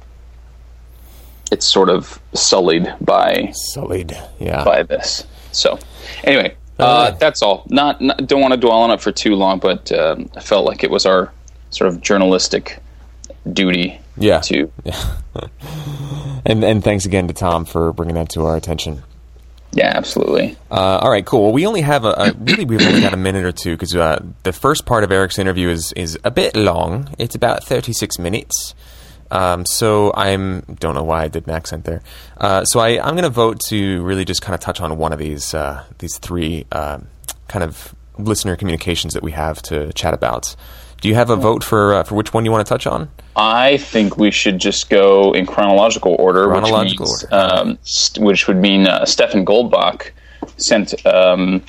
[1.51, 5.25] it's sort of sullied by sullied, yeah, by this.
[5.53, 5.79] So,
[6.25, 7.65] anyway, uh, that's all.
[7.69, 10.65] Not, not, don't want to dwell on it for too long, but um, I felt
[10.65, 11.33] like it was our
[11.71, 12.83] sort of journalistic
[13.51, 14.01] duty.
[14.17, 14.41] Yeah.
[14.41, 15.17] To yeah.
[16.45, 19.03] and and thanks again to Tom for bringing that to our attention.
[19.73, 20.57] Yeah, absolutely.
[20.71, 21.45] Uh, all right, cool.
[21.45, 23.95] Well, we only have a, a really we've only got a minute or two because
[23.95, 27.15] uh, the first part of Eric's interview is is a bit long.
[27.19, 28.75] It's about thirty six minutes.
[29.31, 32.03] Um, so I'm don't know why I did an accent there.
[32.37, 35.13] Uh, so I, I'm going to vote to really just kind of touch on one
[35.13, 36.99] of these uh, these three uh,
[37.49, 40.55] kind of listener communications that we have to chat about.
[41.01, 43.11] Do you have a vote for uh, for which one you want to touch on?
[43.37, 47.55] I think we should just go in chronological order, chronological which, means, order.
[47.55, 50.11] Um, st- which would mean uh, Stefan Goldbach
[50.57, 51.07] sent.
[51.07, 51.63] Um,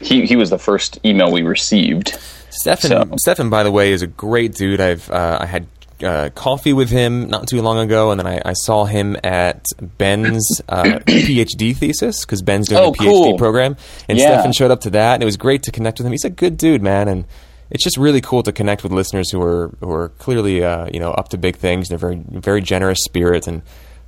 [0.00, 2.16] he he was the first email we received.
[2.50, 3.16] Stefan, so.
[3.16, 4.80] Stefan, by the way, is a great dude.
[4.80, 5.66] I've uh, I had
[6.02, 9.64] uh, coffee with him not too long ago, and then I, I saw him at
[9.80, 13.38] Ben's uh, PhD thesis because Ben's doing oh, a PhD cool.
[13.38, 13.76] program,
[14.08, 14.26] and yeah.
[14.26, 16.12] Stefan showed up to that, and it was great to connect with him.
[16.12, 17.24] He's a good dude, man, and
[17.70, 21.00] it's just really cool to connect with listeners who are who are clearly uh, you
[21.00, 21.88] know up to big things.
[21.88, 23.62] They're very very generous spirit, and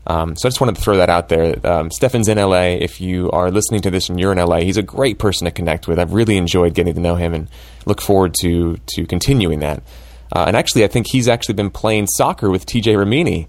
[0.07, 1.55] um, so I just wanted to throw that out there.
[1.67, 2.77] Um, Stefan's in LA.
[2.81, 5.51] If you are listening to this and you're in LA, he's a great person to
[5.51, 5.99] connect with.
[5.99, 7.49] I've really enjoyed getting to know him, and
[7.85, 9.83] look forward to to continuing that.
[10.35, 13.49] Uh, and actually, I think he's actually been playing soccer with TJ Ramini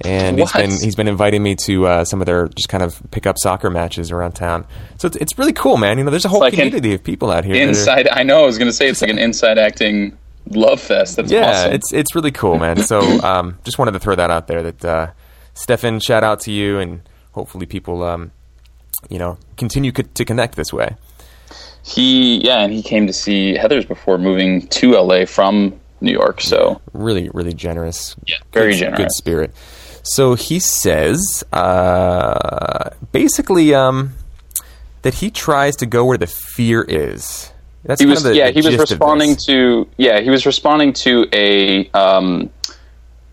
[0.00, 3.00] and he's been he's been inviting me to uh, some of their just kind of
[3.10, 4.66] pick up soccer matches around town.
[4.98, 5.98] So it's, it's really cool, man.
[5.98, 7.54] You know, there's a whole like community of people out here.
[7.54, 8.42] Inside, I know.
[8.42, 10.16] I was going to say it's like an inside acting
[10.50, 11.16] love fest.
[11.16, 11.72] That's yeah, awesome.
[11.72, 12.78] it's it's really cool, man.
[12.78, 14.62] So um, just wanted to throw that out there.
[14.64, 15.10] That uh,
[15.54, 18.32] Stefan, shout out to you, and hopefully people, um,
[19.08, 20.96] you know, continue co- to connect this way.
[21.84, 26.40] he, yeah, and he came to see Heathers before moving to LA from New York.
[26.40, 28.16] So Really, really generous.
[28.26, 28.98] Yeah, very good, generous.
[28.98, 29.54] Good spirit.
[30.02, 34.12] So he says, uh, basically, um,
[35.00, 37.50] that he tries to go where the fear is.
[37.84, 41.26] That's he was, the, yeah, the he was responding to, yeah, he was responding to
[41.32, 42.50] a, um,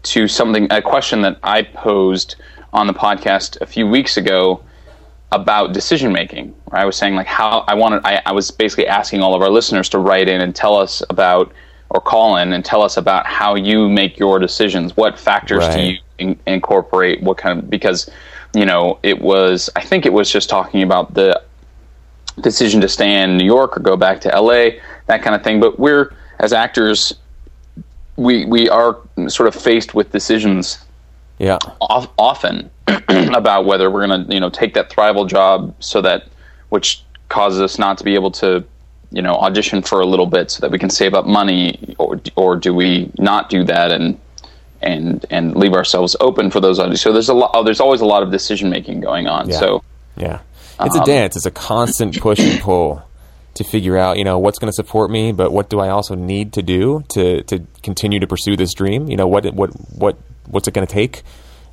[0.03, 2.35] to something, a question that I posed
[2.73, 4.63] on the podcast a few weeks ago
[5.31, 6.53] about decision making.
[6.71, 9.49] I was saying like how I wanted, I, I was basically asking all of our
[9.49, 11.51] listeners to write in and tell us about,
[11.91, 14.95] or call in and tell us about how you make your decisions.
[14.95, 17.21] What factors do you in, incorporate?
[17.21, 18.09] What kind of because
[18.53, 19.69] you know it was.
[19.75, 21.41] I think it was just talking about the
[22.39, 25.59] decision to stay in New York or go back to LA, that kind of thing.
[25.59, 27.13] But we're as actors,
[28.15, 30.83] we we are sort of faced with decisions
[31.39, 36.01] Yeah, of, often about whether we're going to you know take that thrival job so
[36.01, 36.27] that
[36.69, 38.63] which causes us not to be able to
[39.11, 42.19] you know audition for a little bit so that we can save up money or
[42.35, 44.17] or do we not do that and
[44.81, 48.05] and and leave ourselves open for those auditions so there's a lot there's always a
[48.05, 49.59] lot of decision making going on Yeah.
[49.59, 49.83] so
[50.17, 50.39] yeah.
[50.83, 51.35] It's Um, a dance.
[51.35, 53.03] It's a constant push and pull
[53.53, 56.15] to figure out, you know, what's going to support me, but what do I also
[56.15, 59.07] need to do to to continue to pursue this dream?
[59.07, 61.21] You know, what what what what's it going to take,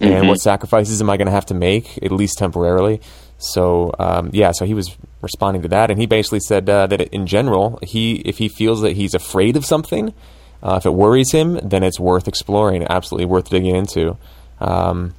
[0.01, 0.29] and Mm-hmm.
[0.29, 3.01] what sacrifices am I going to have to make, at least temporarily?
[3.39, 7.01] So um, yeah, so he was responding to that, and he basically said uh, that
[7.01, 10.15] in general, he if he feels that he's afraid of something,
[10.63, 14.17] uh, if it worries him, then it's worth exploring, absolutely worth digging into.
[14.61, 15.15] Um,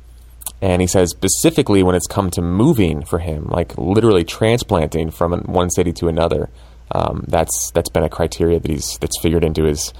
[0.61, 5.41] and he says specifically when it's come to moving for him, like literally transplanting from
[5.43, 6.49] one city to another,
[6.91, 9.93] um, that's that's been a criteria that he's that's figured into his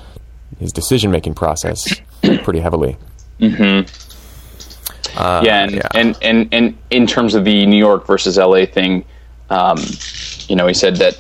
[0.59, 2.01] his decision making process
[2.43, 2.97] pretty heavily.
[5.15, 5.88] Uh, yeah, and, yeah.
[5.95, 9.05] and and and in terms of the New York versus LA thing,
[9.49, 9.77] um,
[10.47, 11.17] you know, he said that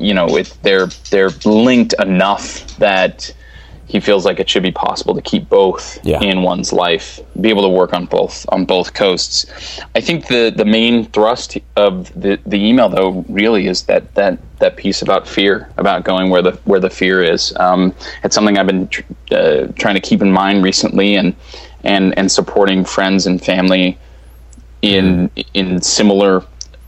[0.00, 3.30] you know it, they're they're linked enough that
[3.86, 6.20] he feels like it should be possible to keep both Yeah.
[6.20, 9.46] in one's life, be able to work on both on both coasts.
[9.94, 14.38] I think the the main thrust of the the email though really is that that
[14.58, 17.52] that piece about fear, about going where the where the fear is.
[17.56, 21.34] Um, it's something I've been tr- uh, trying to keep in mind recently, and
[21.82, 23.96] and and supporting friends and family
[24.82, 26.44] in in similar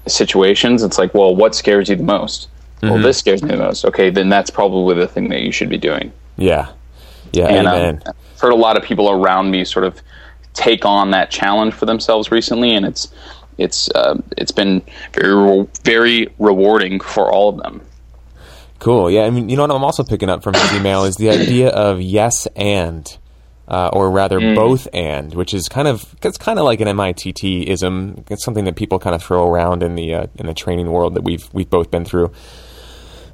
[0.06, 0.82] situations.
[0.82, 2.48] It's like, well, what scares you the most?
[2.82, 3.84] Well, this scares me the most.
[3.84, 6.12] Okay, then that's probably the thing that you should be doing.
[6.36, 6.72] yeah,
[7.32, 8.02] yeah, And um.
[8.06, 10.00] I've heard a lot of people around me sort of
[10.54, 13.12] take on that challenge for themselves recently, and it's
[13.58, 14.82] it's uh, it's been
[15.12, 17.82] very re- very rewarding for all of them.
[18.78, 19.10] Cool.
[19.10, 21.28] Yeah, I mean, you know what I'm also picking up from his email is the
[21.28, 23.14] idea of yes and,
[23.70, 27.44] uh, or rather both and, which is kind of it's kind of like an MITT
[27.44, 28.24] ism.
[28.28, 31.14] It's something that people kind of throw around in the uh, in the training world
[31.14, 32.32] that we've we've both been through.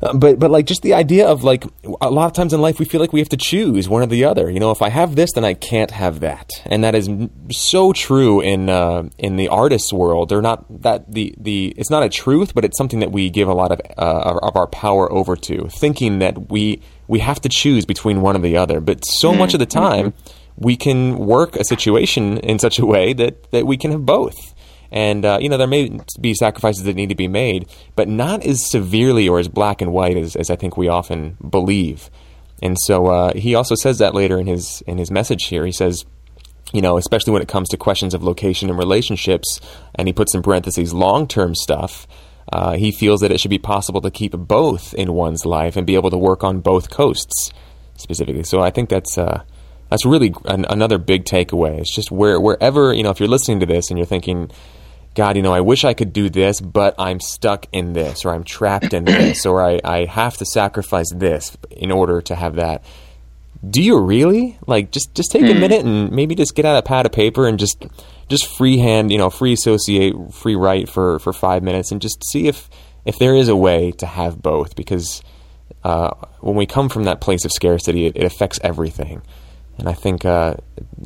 [0.03, 1.65] Uh, but but like just the idea of like
[2.03, 4.07] a lot of times in life we feel like we have to choose one or
[4.07, 4.51] the other.
[4.51, 7.09] You know, if I have this, then I can't have that, and that is
[7.51, 10.29] so true in uh, in the artist's world.
[10.29, 13.49] They're not that the the it's not a truth, but it's something that we give
[13.49, 17.49] a lot of uh, of our power over to, thinking that we we have to
[17.49, 18.81] choose between one or the other.
[18.81, 20.15] But so much of the time,
[20.57, 24.55] we can work a situation in such a way that that we can have both.
[24.91, 28.45] And uh, you know there may be sacrifices that need to be made, but not
[28.45, 32.11] as severely or as black and white as, as I think we often believe.
[32.63, 35.67] And so uh, he also says that later in his in his message here.
[35.67, 36.05] He says,
[36.73, 39.61] you know, especially when it comes to questions of location and relationships,
[39.95, 42.07] and he puts in parentheses long term stuff.
[42.53, 45.87] Uh, he feels that it should be possible to keep both in one's life and
[45.87, 47.51] be able to work on both coasts
[47.97, 48.45] specifically.
[48.45, 49.43] So I think that's uh,
[49.91, 51.79] that's really an, another big takeaway.
[51.79, 54.51] It's just where wherever you know if you're listening to this and you're thinking,
[55.15, 58.35] God, you know, I wish I could do this, but I'm stuck in this, or
[58.35, 62.57] I'm trapped in this, or I, I have to sacrifice this in order to have
[62.57, 62.85] that.
[63.69, 64.59] Do you really?
[64.67, 67.49] Like, just just take a minute and maybe just get out a pad of paper
[67.49, 67.87] and just
[68.29, 72.49] just freehand, you know, free associate, free write for for five minutes, and just see
[72.49, 72.69] if
[73.05, 74.75] if there is a way to have both.
[74.77, 75.23] Because
[75.85, 76.11] uh,
[76.41, 79.23] when we come from that place of scarcity, it, it affects everything.
[79.79, 80.55] And I think uh,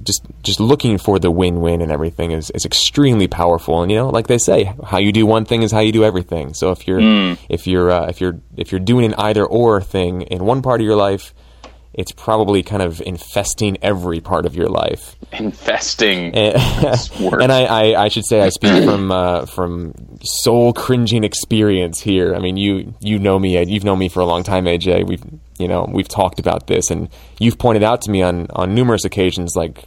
[0.04, 3.83] just just looking for the win-win and everything is, is extremely powerful.
[3.83, 6.04] And you know, like they say, how you do one thing is how you do
[6.04, 6.54] everything.
[6.54, 7.00] So if you're
[7.48, 10.80] if you're uh, if you're if you're doing an either or thing in one part
[10.80, 11.35] of your life,
[12.00, 15.16] it's probably kind of infesting every part of your life.
[15.32, 16.34] Infesting.
[16.34, 16.56] And,
[17.20, 22.34] and I, I, I, should say I speak from uh, from soul cringing experience here.
[22.34, 25.06] I mean, you you know me, you've known me for a long time, AJ.
[25.06, 25.22] We've
[25.58, 27.08] you know we've talked about this, and
[27.38, 29.84] you've pointed out to me on on numerous occasions, like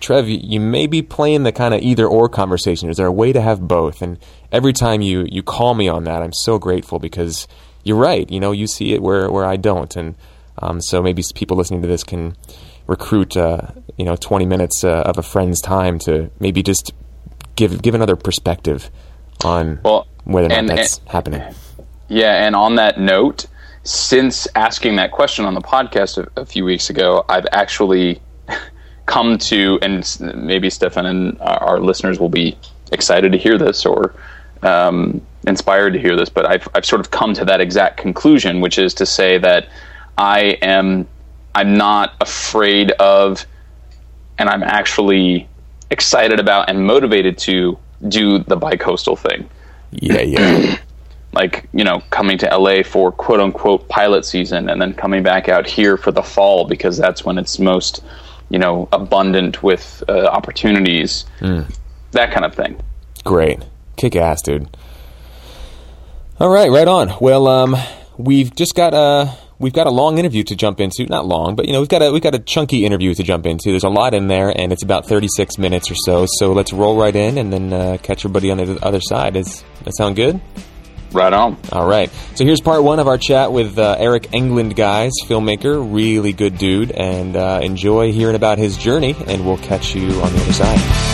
[0.00, 2.90] Trev, you may be playing the kind of either or conversation.
[2.90, 4.02] Is there a way to have both?
[4.02, 4.18] And
[4.50, 7.46] every time you you call me on that, I'm so grateful because
[7.84, 8.28] you're right.
[8.28, 10.16] You know, you see it where where I don't, and
[10.58, 12.36] um, so maybe people listening to this can
[12.86, 16.92] recruit uh, you know 20 minutes uh, of a friend's time to maybe just
[17.56, 18.90] give give another perspective
[19.44, 21.42] on well, whether or not and, that's and, happening.
[22.08, 23.46] Yeah, and on that note,
[23.82, 28.20] since asking that question on the podcast a, a few weeks ago, I've actually
[29.06, 32.56] come to, and maybe Stefan and our listeners will be
[32.92, 34.14] excited to hear this or
[34.62, 38.60] um, inspired to hear this, but I've, I've sort of come to that exact conclusion,
[38.60, 39.68] which is to say that
[40.18, 41.06] I am
[41.54, 43.46] I'm not afraid of,
[44.38, 45.48] and I'm actually
[45.90, 49.48] excited about and motivated to do the bicoastal thing.
[49.90, 50.78] Yeah, yeah.
[51.32, 55.48] like you know, coming to LA for quote unquote pilot season, and then coming back
[55.48, 58.02] out here for the fall because that's when it's most
[58.50, 61.74] you know abundant with uh, opportunities, mm.
[62.12, 62.78] that kind of thing.
[63.24, 63.64] Great,
[63.96, 64.68] kick ass, dude.
[66.38, 67.14] All right, right on.
[67.18, 67.76] Well, um,
[68.18, 71.06] we've just got a we've got a long interview to jump into.
[71.06, 73.46] Not long, but you know we've got a we've got a chunky interview to jump
[73.46, 73.70] into.
[73.70, 76.26] There's a lot in there, and it's about 36 minutes or so.
[76.38, 79.36] So let's roll right in and then uh, catch everybody on the other side.
[79.36, 80.40] Is that sound good?
[81.12, 81.56] Right on.
[81.72, 82.10] All right.
[82.34, 86.58] So here's part one of our chat with uh, Eric England, guys, filmmaker, really good
[86.58, 89.14] dude, and uh, enjoy hearing about his journey.
[89.26, 91.05] And we'll catch you on the other side.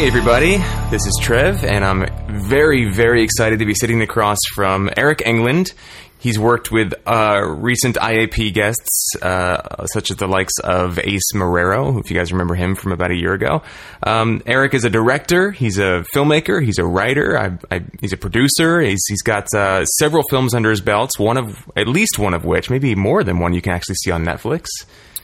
[0.00, 0.56] Hey, everybody.
[0.88, 2.06] This is Trev, and I'm
[2.48, 5.74] very, very excited to be sitting across from Eric England.
[6.18, 12.00] He's worked with uh, recent IAP guests, uh, such as the likes of Ace Marrero,
[12.00, 13.62] if you guys remember him from about a year ago.
[14.02, 18.16] Um, Eric is a director, he's a filmmaker, he's a writer, I, I, he's a
[18.16, 18.80] producer.
[18.80, 22.46] He's, he's got uh, several films under his belts, one of, at least one of
[22.46, 24.68] which, maybe more than one, you can actually see on Netflix.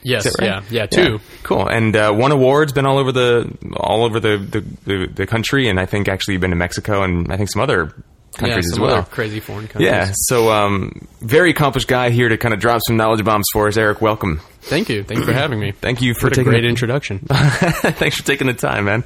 [0.03, 0.47] Yes, right?
[0.47, 1.13] yeah, yeah, two.
[1.13, 1.17] Yeah.
[1.43, 1.67] Cool.
[1.67, 5.67] And uh, won awards, been all over the all over the, the, the, the, country,
[5.69, 7.93] and I think actually you've been to Mexico and I think some other
[8.37, 9.03] countries yeah, as well.
[9.03, 9.89] crazy foreign countries.
[9.89, 10.11] Yeah.
[10.13, 13.77] So, um, very accomplished guy here to kind of drop some knowledge bombs for us.
[13.77, 14.39] Eric, welcome.
[14.61, 15.03] Thank you.
[15.03, 15.71] Thank you for having me.
[15.71, 17.19] Thank you for what taking a great the, introduction.
[17.29, 19.03] Thanks for taking the time, man.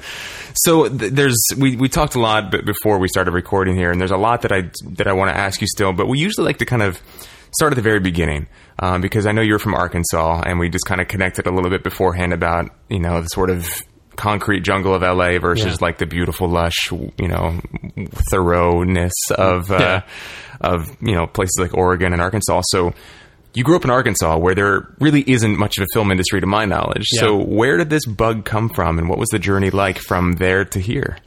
[0.54, 4.00] So th- there's we, we talked a lot b- before we started recording here, and
[4.00, 6.44] there's a lot that I that I want to ask you still, but we usually
[6.44, 7.00] like to kind of
[7.54, 8.46] start at the very beginning
[8.78, 11.70] um, because I know you're from Arkansas, and we just kind of connected a little
[11.70, 13.68] bit beforehand about you know the sort of
[14.16, 15.76] concrete jungle of LA versus yeah.
[15.80, 17.60] like the beautiful, lush, you know,
[18.30, 20.02] thoroughness of uh, yeah.
[20.60, 22.62] of you know places like Oregon and Arkansas.
[22.66, 22.94] So
[23.54, 26.46] you grew up in Arkansas, where there really isn't much of a film industry, to
[26.46, 27.06] my knowledge.
[27.12, 27.20] Yeah.
[27.20, 30.64] So where did this bug come from, and what was the journey like from there
[30.64, 31.18] to here?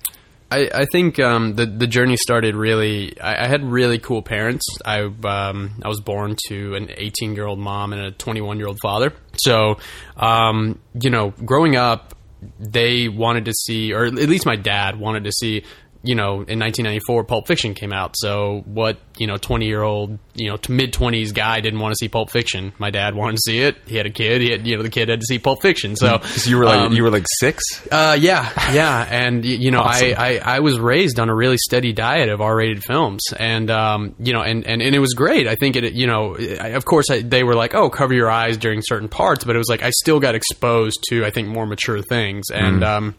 [0.56, 3.20] I, I think um, the the journey started really.
[3.20, 4.66] I, I had really cool parents.
[4.86, 8.68] I um, I was born to an 18 year old mom and a 21 year
[8.68, 9.12] old father.
[9.36, 9.80] So,
[10.16, 12.16] um, you know, growing up,
[12.58, 15.64] they wanted to see, or at least my dad wanted to see
[16.06, 18.16] you know, in 1994, Pulp Fiction came out.
[18.16, 21.98] So what, you know, 20 year old, you know, mid 20s guy didn't want to
[21.98, 22.74] see Pulp Fiction.
[22.78, 23.78] My dad wanted to see it.
[23.88, 24.42] He had a kid.
[24.42, 25.96] He had, you know, the kid had to see Pulp Fiction.
[25.96, 27.64] So, so you were like, um, you were like six?
[27.92, 29.08] Uh, yeah, yeah.
[29.10, 30.14] And, you know, awesome.
[30.18, 33.22] I, I, I, was raised on a really steady diet of R rated films.
[33.38, 35.48] And, um, you know, and, and, and it was great.
[35.48, 38.30] I think it, you know, I, of course I, they were like, oh, cover your
[38.30, 41.48] eyes during certain parts, but it was like, I still got exposed to, I think,
[41.48, 42.46] more mature things.
[42.52, 42.88] And, mm.
[42.88, 43.16] um,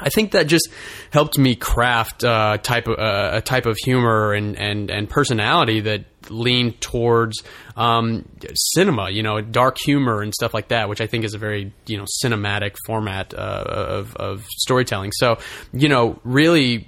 [0.00, 0.68] I think that just
[1.10, 5.80] helped me craft uh, type of, uh, a type of humor and, and, and personality
[5.80, 7.42] that leaned towards
[7.76, 11.38] um, cinema, you know, dark humor and stuff like that, which I think is a
[11.38, 15.12] very you know cinematic format uh, of, of storytelling.
[15.12, 15.38] So,
[15.72, 16.86] you know, really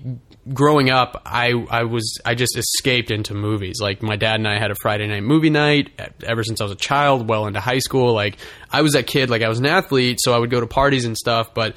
[0.52, 3.76] growing up, I I was I just escaped into movies.
[3.80, 5.90] Like my dad and I had a Friday night movie night
[6.22, 8.14] ever since I was a child, well into high school.
[8.14, 8.36] Like
[8.70, 11.04] I was that kid, like I was an athlete, so I would go to parties
[11.04, 11.54] and stuff.
[11.54, 11.76] But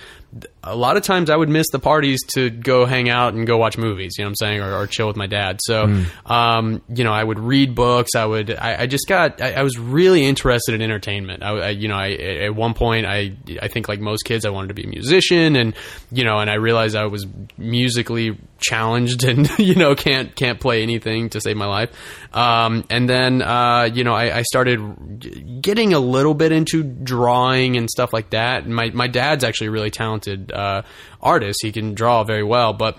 [0.63, 3.57] a lot of times I would miss the parties to go hang out and go
[3.57, 4.13] watch movies.
[4.17, 5.59] You know what I'm saying, or, or chill with my dad.
[5.61, 6.29] So, mm.
[6.29, 8.11] um, you know, I would read books.
[8.15, 8.51] I would.
[8.51, 9.41] I, I just got.
[9.41, 11.43] I, I, was really interested in entertainment.
[11.43, 14.49] I, I, you know, I at one point, I I think like most kids, I
[14.49, 15.75] wanted to be a musician, and
[16.11, 17.25] you know, and I realized I was
[17.57, 21.91] musically challenged and you know can't can't play anything to save my life.
[22.34, 27.75] Um, and then uh, you know I, I started getting a little bit into drawing
[27.75, 28.67] and stuff like that.
[28.67, 30.84] My my dad's actually really talented uh,
[31.21, 32.97] artist; he can draw very well, but.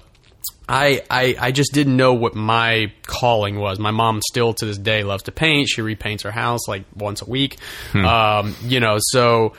[0.66, 3.78] I, I I just didn't know what my calling was.
[3.78, 5.68] My mom still to this day loves to paint.
[5.68, 7.58] She repaints her house like once a week.
[7.94, 9.52] Um, you know, so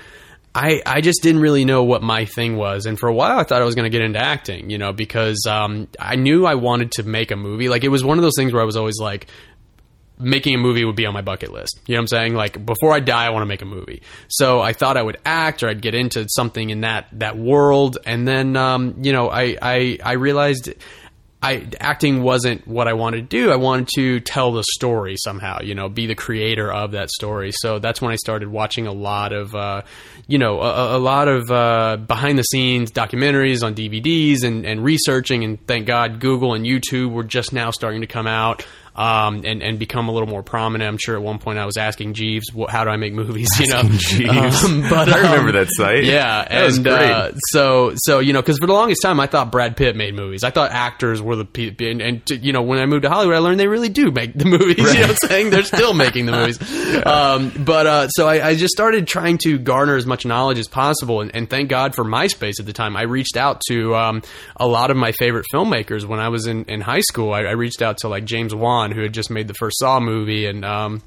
[0.55, 2.85] I, I just didn't really know what my thing was.
[2.85, 4.93] And for a while, I thought I was going to get into acting, you know,
[4.93, 7.67] because um, I knew I wanted to make a movie.
[7.67, 9.27] Like, it was one of those things where I was always like,
[10.17, 11.79] making a movie would be on my bucket list.
[11.87, 12.33] You know what I'm saying?
[12.35, 14.01] Like, before I die, I want to make a movie.
[14.27, 17.97] So I thought I would act or I'd get into something in that, that world.
[18.05, 20.73] And then, um, you know, I, I, I realized.
[21.41, 23.51] I, acting wasn't what I wanted to do.
[23.51, 27.51] I wanted to tell the story somehow, you know, be the creator of that story.
[27.53, 29.83] So that's when I started watching a lot of, uh,
[30.25, 34.83] you know, a, a lot of uh, behind the scenes documentaries on DVDs and, and
[34.83, 35.43] researching.
[35.43, 38.65] And thank God Google and YouTube were just now starting to come out.
[38.95, 40.87] Um, and, and become a little more prominent.
[40.87, 43.49] I'm sure at one point I was asking Jeeves, "Wh- how do I make movies?
[43.59, 44.63] You know, Jeeves.
[44.63, 46.05] Um, but I remember um, that site.
[46.05, 47.11] Yeah, That and great.
[47.11, 50.13] Uh, so so you know, because for the longest time I thought Brad Pitt made
[50.15, 50.43] movies.
[50.43, 53.35] I thought actors were the people, and, and you know, when I moved to Hollywood,
[53.35, 54.77] I learned they really do make the movies.
[54.95, 56.59] You know, what I'm saying they're still making the movies.
[57.05, 60.67] um, but uh, so I, I just started trying to garner as much knowledge as
[60.67, 62.95] possible, and, and thank God for MySpace at the time.
[62.95, 64.21] I reached out to um,
[64.55, 67.33] a lot of my favorite filmmakers when I was in, in high school.
[67.33, 69.99] I, I reached out to like James Wan, who had just made the first Saw
[69.99, 71.01] movie, and um,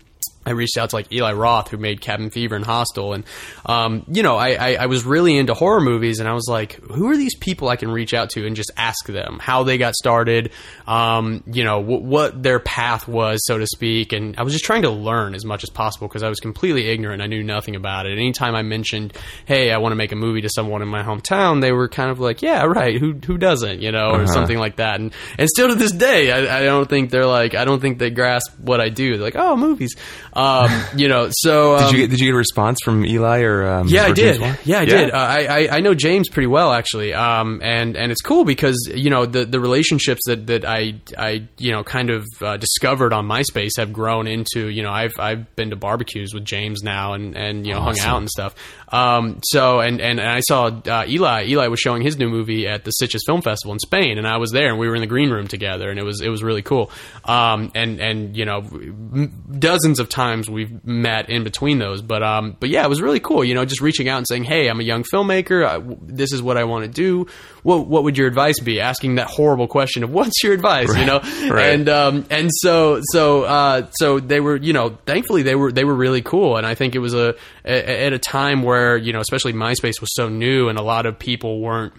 [0.48, 3.24] I reached out to like Eli Roth, who made Cabin Fever and Hostel, and
[3.66, 6.72] um, you know, I, I, I was really into horror movies, and I was like,
[6.82, 9.76] who are these people I can reach out to and just ask them how they
[9.78, 10.50] got started,
[10.86, 14.64] um, you know, w- what their path was, so to speak, and I was just
[14.64, 17.20] trying to learn as much as possible because I was completely ignorant.
[17.22, 18.12] I knew nothing about it.
[18.12, 19.12] Anytime I mentioned,
[19.44, 22.10] hey, I want to make a movie to someone in my hometown, they were kind
[22.10, 25.48] of like, yeah, right, who who doesn't, you know, or something like that, and and
[25.48, 28.58] still to this day, I, I don't think they're like, I don't think they grasp
[28.58, 29.12] what I do.
[29.16, 29.94] They're like, oh, movies,
[30.38, 33.40] um, you know, so um, Did you get, did you get a response from Eli
[33.40, 34.40] or um, yeah, I did.
[34.64, 35.10] Yeah, I did.
[35.10, 38.76] Uh, I, I I know James pretty well actually, um, and and it's cool because
[38.94, 43.12] you know the the relationships that that I I you know kind of uh, discovered
[43.12, 47.14] on MySpace have grown into you know I've I've been to barbecues with James now
[47.14, 48.54] and and you know hung out and stuff.
[48.90, 51.46] Um, so and and, and I saw uh, Eli.
[51.46, 54.38] Eli was showing his new movie at the Sitges Film Festival in Spain, and I
[54.38, 56.42] was there, and we were in the green room together, and it was it was
[56.42, 56.90] really cool.
[57.24, 58.62] Um, and and you know,
[59.58, 63.20] dozens of times we've met in between those, but um, but yeah, it was really
[63.20, 63.44] cool.
[63.44, 65.66] You know, just reaching out and saying, "Hey, I'm a young filmmaker.
[65.66, 67.26] I, this is what I want to do.
[67.62, 71.04] What what would your advice be?" Asking that horrible question of "What's your advice?" You
[71.04, 71.18] know,
[71.50, 71.74] right.
[71.74, 75.84] and um, and so so uh, so they were you know thankfully they were they
[75.84, 77.34] were really cool and I think it was a,
[77.64, 81.06] a at a time where you know especially MySpace was so new and a lot
[81.06, 81.92] of people weren't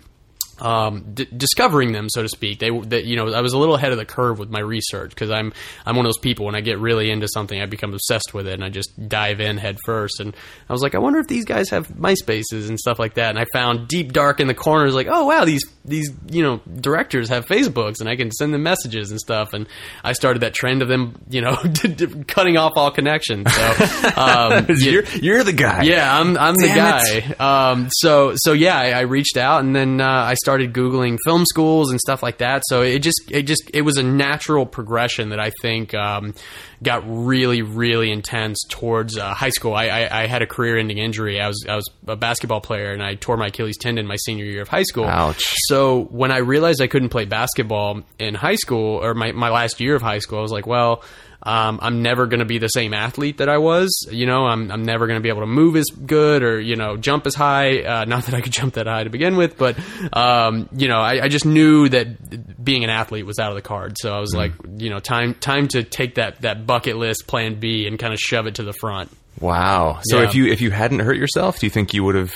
[0.62, 2.60] um, d- discovering them, so to speak.
[2.60, 5.10] They, they, you know, I was a little ahead of the curve with my research
[5.12, 5.54] because I'm,
[5.86, 8.48] I'm one of those people when I get really into something, I become obsessed with
[8.48, 10.20] it and I just dive in head first.
[10.20, 10.36] And
[10.70, 13.30] I was like, I wonder if these guys have MySpaces and stuff like that.
[13.30, 16.58] And I found deep dark in the corners, like, oh wow, these, these, you know,
[16.82, 19.54] directors have Facebooks and I can send them messages and stuff.
[19.54, 19.68] And
[20.04, 21.56] I started that trend of them, you know,
[22.28, 23.48] cutting off all connections.
[23.54, 25.84] So, um, you- You're, you're the guy.
[25.84, 27.72] yeah, I'm I'm the Damn guy.
[27.72, 31.46] Um, so so yeah, I, I reached out and then uh, I started googling film
[31.46, 32.64] schools and stuff like that.
[32.66, 36.34] So it just it just it was a natural progression that I think um,
[36.82, 39.74] got really really intense towards uh, high school.
[39.74, 41.40] I, I, I had a career-ending injury.
[41.40, 44.46] I was I was a basketball player and I tore my Achilles tendon my senior
[44.46, 45.06] year of high school.
[45.06, 45.44] Ouch.
[45.68, 49.80] So when I realized I couldn't play basketball in high school or my, my last
[49.80, 51.04] year of high school, I was like, well,
[51.44, 53.90] um, I'm never going to be the same athlete that I was.
[54.12, 56.76] You know, I'm, I'm never going to be able to move as good or, you
[56.76, 57.82] know, jump as high.
[57.82, 59.78] Uh, not that I could jump that high to begin with, but,
[60.12, 63.62] um, you know, I, I just knew that being an athlete was out of the
[63.62, 63.96] cards.
[64.02, 67.60] So I was like, you know, time, time to take that, that bucket list plan
[67.60, 69.10] B and kind of shove it to the front.
[69.40, 70.00] Wow.
[70.04, 70.28] So Yeah.
[70.28, 72.34] if you if you hadn't hurt yourself, do you think you would have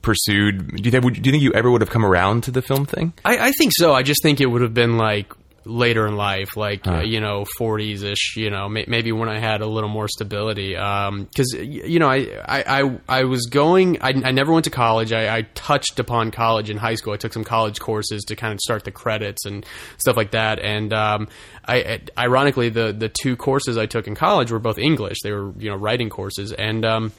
[0.00, 0.76] pursued?
[0.76, 2.62] Do you think would, do you think you ever would have come around to the
[2.62, 3.12] film thing?
[3.24, 3.92] I, I think so.
[3.94, 5.32] I just think it would have been like
[5.64, 8.36] later in life, like uh, you know, forties ish.
[8.36, 10.72] You know, may, maybe when I had a little more stability.
[10.72, 13.98] Because you know, I, I I I was going.
[14.00, 15.12] I, I never went to college.
[15.12, 17.12] I, I touched upon college in high school.
[17.12, 19.64] I took some college courses to kind of start the credits and
[19.98, 20.58] stuff like that.
[20.58, 21.28] And um,
[21.66, 25.18] I ironically, the the two courses I took in college were both English.
[25.22, 26.84] They were you know writing courses and.
[26.84, 27.12] Um,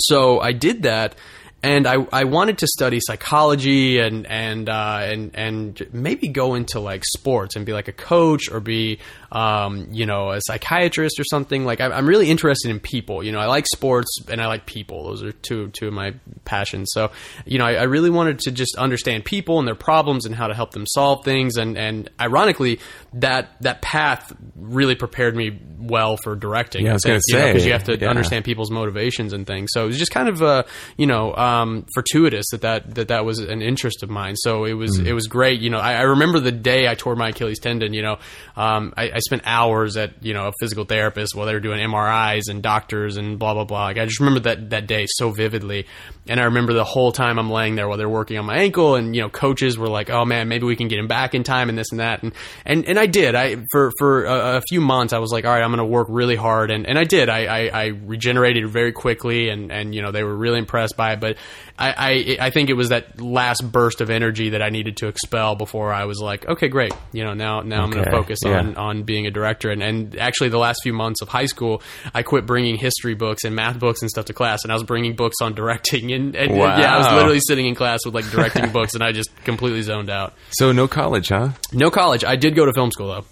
[0.00, 1.16] so I did that,
[1.62, 6.78] and I, I wanted to study psychology and and uh, and and maybe go into
[6.78, 9.00] like sports and be like a coach or be
[9.30, 11.64] um, you know a psychiatrist or something.
[11.64, 13.22] Like I'm, I'm really interested in people.
[13.22, 15.04] You know, I like sports and I like people.
[15.04, 16.14] Those are two two of my
[16.44, 16.90] passions.
[16.92, 17.10] So
[17.44, 20.46] you know, I, I really wanted to just understand people and their problems and how
[20.46, 21.56] to help them solve things.
[21.56, 22.80] And and ironically,
[23.14, 26.84] that that path really prepared me well for directing.
[26.84, 28.08] Yeah, I was gonna say, because you have to yeah.
[28.08, 29.70] understand people's motivations and things.
[29.72, 30.64] So it was just kind of uh,
[30.96, 34.36] you know um, fortuitous that, that that that was an interest of mine.
[34.36, 35.60] So it was it was great.
[35.60, 37.92] You know, I, I remember the day I tore my Achilles tendon.
[37.92, 38.18] You know,
[38.56, 41.80] um, I, I spent hours at you know a physical therapist while they were doing
[41.80, 43.86] MRIs and doctors and blah blah blah.
[43.86, 45.86] Like I just remember that that day so vividly,
[46.28, 48.94] and I remember the whole time I'm laying there while they're working on my ankle,
[48.94, 51.42] and you know coaches were like, "Oh man, maybe we can get him back in
[51.42, 52.32] time," and this and that, and
[52.64, 53.34] and and I did.
[53.34, 55.84] I for for a, a few months I was like, "All right, I'm going to
[55.84, 57.28] work really hard," and and I did.
[57.28, 61.14] I, I I regenerated very quickly, and and you know they were really impressed by
[61.14, 61.38] it, but
[61.76, 65.08] I I I think it was that last burst of energy that I needed to
[65.08, 68.38] expel before I was like, okay, great, you know now now I'm going to focus
[68.44, 68.58] yeah.
[68.58, 71.82] on on being a director, and and actually the last few months of high school,
[72.14, 74.84] I quit bringing history books and math books and stuff to class, and I was
[74.84, 78.30] bringing books on directing, and, and yeah, I was literally sitting in class with like
[78.30, 80.34] directing books, and I just completely zoned out.
[80.50, 81.50] So no college, huh?
[81.72, 82.22] No college.
[82.22, 83.24] I did go to film school though.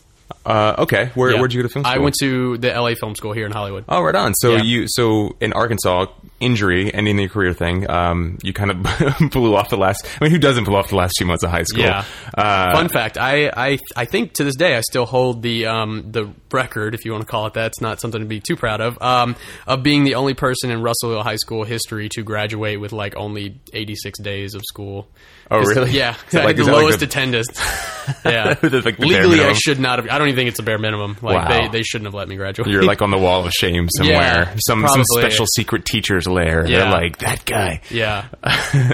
[0.45, 1.11] Uh, okay.
[1.15, 1.39] Where Yeah.
[1.39, 1.95] where'd you go to film school?
[1.95, 3.85] I went to the LA Film School here in Hollywood.
[3.89, 4.35] Oh, right on.
[4.35, 4.63] So Yeah.
[4.63, 6.07] you, so in Arkansas,
[6.41, 7.89] injury ending your career thing.
[7.91, 10.07] Um, you kind of blew off the last.
[10.21, 11.85] I mean, who doesn't blow off the last few months of high school?
[11.85, 12.05] Yeah.
[12.37, 16.07] Uh, Fun fact: I, I I think to this day I still hold the um
[16.11, 17.67] the record, if you want to call it that.
[17.69, 19.01] It's not something to be too proud of.
[19.03, 23.17] Um, of being the only person in Russellville High School history to graduate with like
[23.17, 25.09] only 86 days of school.
[25.51, 25.93] Oh, really?
[25.93, 27.49] Yeah, like- the that like lowest the- attendance.
[28.25, 30.09] Yeah, like legally I should not have.
[30.09, 31.17] I don't even think it's a bare minimum.
[31.23, 31.49] Like Wow.
[31.49, 32.69] they, they shouldn't have let me graduate.
[32.71, 34.15] You're like on the wall of shame somewhere.
[34.17, 36.65] Yeah, some some special secret teacher's lair.
[36.69, 37.81] They're like that guy.
[37.91, 38.29] yeah.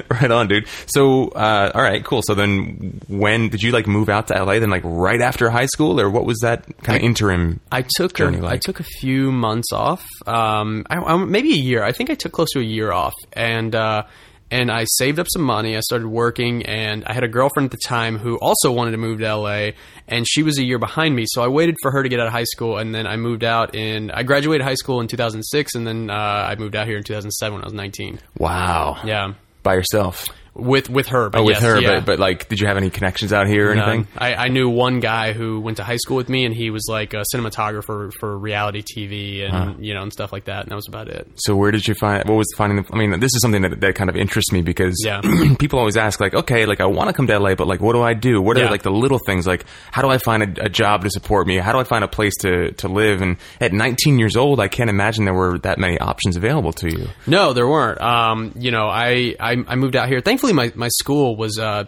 [0.09, 0.67] right on, dude.
[0.87, 2.23] So, uh, all right, cool.
[2.25, 4.61] So then, when did you like move out to LA?
[4.61, 7.61] Then, like right after high school, or what was that kind of interim?
[7.71, 8.53] I took journey a, like?
[8.55, 11.83] I took a few months off, um, I, I, maybe a year.
[11.83, 14.05] I think I took close to a year off, and uh,
[14.53, 15.77] and I saved up some money.
[15.77, 18.99] I started working, and I had a girlfriend at the time who also wanted to
[18.99, 19.71] move to LA,
[20.07, 21.25] and she was a year behind me.
[21.27, 23.45] So I waited for her to get out of high school, and then I moved
[23.45, 24.11] out in.
[24.11, 27.55] I graduated high school in 2006, and then uh, I moved out here in 2007
[27.55, 28.21] when I was 19.
[28.37, 28.99] Wow.
[29.05, 29.33] Yeah,
[29.63, 30.29] By yourself.
[30.55, 31.31] With with her.
[31.31, 31.95] But Oh, with yes, her, yeah.
[32.01, 33.89] but but like, did you have any connections out here or None.
[33.89, 34.09] anything?
[34.19, 36.87] I, I knew one guy who went to high school with me, and he was
[36.89, 40.77] like a cinematographer for reality TV and you know and stuff like that, and that
[40.77, 41.27] was about it.
[41.37, 42.29] So where did you find?
[42.29, 42.83] What was finding?
[42.83, 45.21] The, I mean, this is something that, that kind of interests me because Yeah.
[45.59, 47.95] people always ask, like, okay, like I want to come to LA, but like, what
[47.95, 48.41] do I do?
[48.43, 48.71] What are Yeah.
[48.71, 49.47] like the little things?
[49.47, 51.59] Like, how do I find a, a job to support me?
[51.59, 53.23] How do I find a place to to live?
[53.23, 56.91] And at 19 years old, I can't imagine there were that many options available to
[56.91, 57.09] you.
[57.27, 58.01] No, there weren't.
[58.01, 60.21] Um, you know, I, I I moved out here.
[60.21, 61.85] Thankfully, my, my school was uh,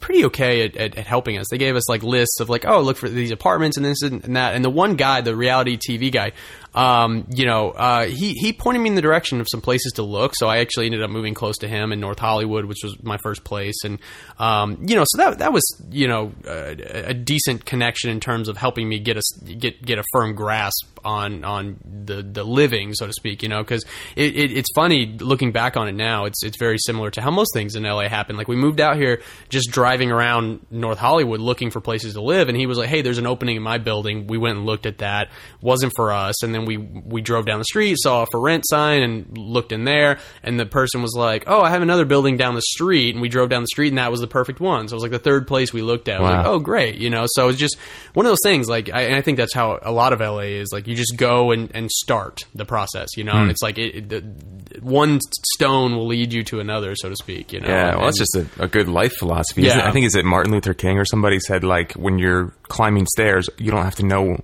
[0.00, 1.48] pretty okay at, at, at helping us.
[1.50, 4.22] They gave us like lists of like, oh, look for these apartments and this and
[4.36, 4.54] that.
[4.54, 6.32] And the one guy, the reality TV guy,
[6.74, 10.02] um, you know, uh, he he pointed me in the direction of some places to
[10.02, 10.32] look.
[10.34, 13.18] So I actually ended up moving close to him in North Hollywood, which was my
[13.22, 13.74] first place.
[13.84, 13.98] And
[14.38, 18.48] um, you know, so that that was you know a, a decent connection in terms
[18.48, 22.94] of helping me get a get get a firm grasp on on the the living,
[22.94, 23.42] so to speak.
[23.42, 23.84] You know, because
[24.16, 26.24] it, it, it's funny looking back on it now.
[26.24, 28.36] It's it's very similar to how most things in LA happen.
[28.36, 29.20] Like we moved out here
[29.50, 33.02] just driving around North Hollywood looking for places to live, and he was like, "Hey,
[33.02, 35.28] there's an opening in my building." We went and looked at that.
[35.60, 38.64] wasn't for us, and then we we drove down the street, saw a for rent
[38.66, 42.36] sign, and looked in there, and the person was like, "Oh, I have another building
[42.36, 44.88] down the street," and we drove down the street, and that was the perfect one.
[44.88, 46.20] So it was like the third place we looked at.
[46.20, 47.24] Was like, "Oh, great," you know.
[47.28, 47.76] So it's just
[48.14, 48.68] one of those things.
[48.68, 50.70] Like, I, and I think that's how a lot of LA is.
[50.72, 53.32] Like, you just go and, and start the process, you know.
[53.32, 55.20] And it's like it, it, the, one
[55.54, 57.52] stone will lead you to another, so to speak.
[57.52, 57.68] You know.
[57.68, 59.62] Yeah, And- well, that's just a, a good life philosophy.
[59.62, 59.86] Yeah.
[59.86, 63.48] I think is it Martin Luther King or somebody said like when you're climbing stairs,
[63.58, 64.38] you don't have to know.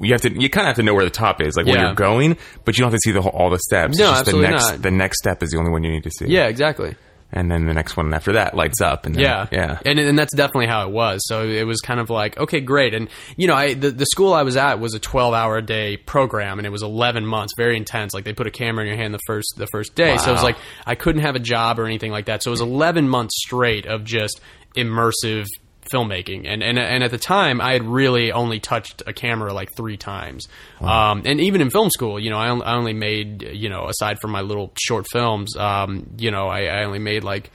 [0.00, 0.32] You have to.
[0.32, 1.86] You kind of have to know where the top is, like where Yeah.
[1.86, 3.96] you're going, but you don't have to see the whole, all the steps.
[3.98, 4.82] No, It's just absolutely the next, not.
[4.82, 6.26] The next step is the only one you need to see.
[6.26, 6.96] yeah, exactly.
[7.30, 9.04] and then the next one after that lights up.
[9.04, 9.78] And then, Yeah, yeah.
[9.84, 11.20] and and that's definitely how it was.
[11.26, 12.94] So it was kind of like, okay, great.
[12.94, 15.62] And you know, I the, the school I was at was a twelve hour a
[15.62, 18.14] day program, and it was eleven months, very intense.
[18.14, 20.32] Like they put a camera in your hand the first the first day, so it
[20.32, 20.48] was Wow.
[20.48, 20.56] like
[20.86, 22.42] I couldn't have a job or anything like that.
[22.42, 24.40] So it was eleven months straight of just
[24.76, 25.44] immersive
[25.92, 29.74] filmmaking and, and and at the time I had really only touched a camera like
[29.76, 30.48] three times
[30.80, 33.86] um, and even in film school you know I only, I only made you know
[33.86, 37.50] aside from my little short films um, you know I, I only made like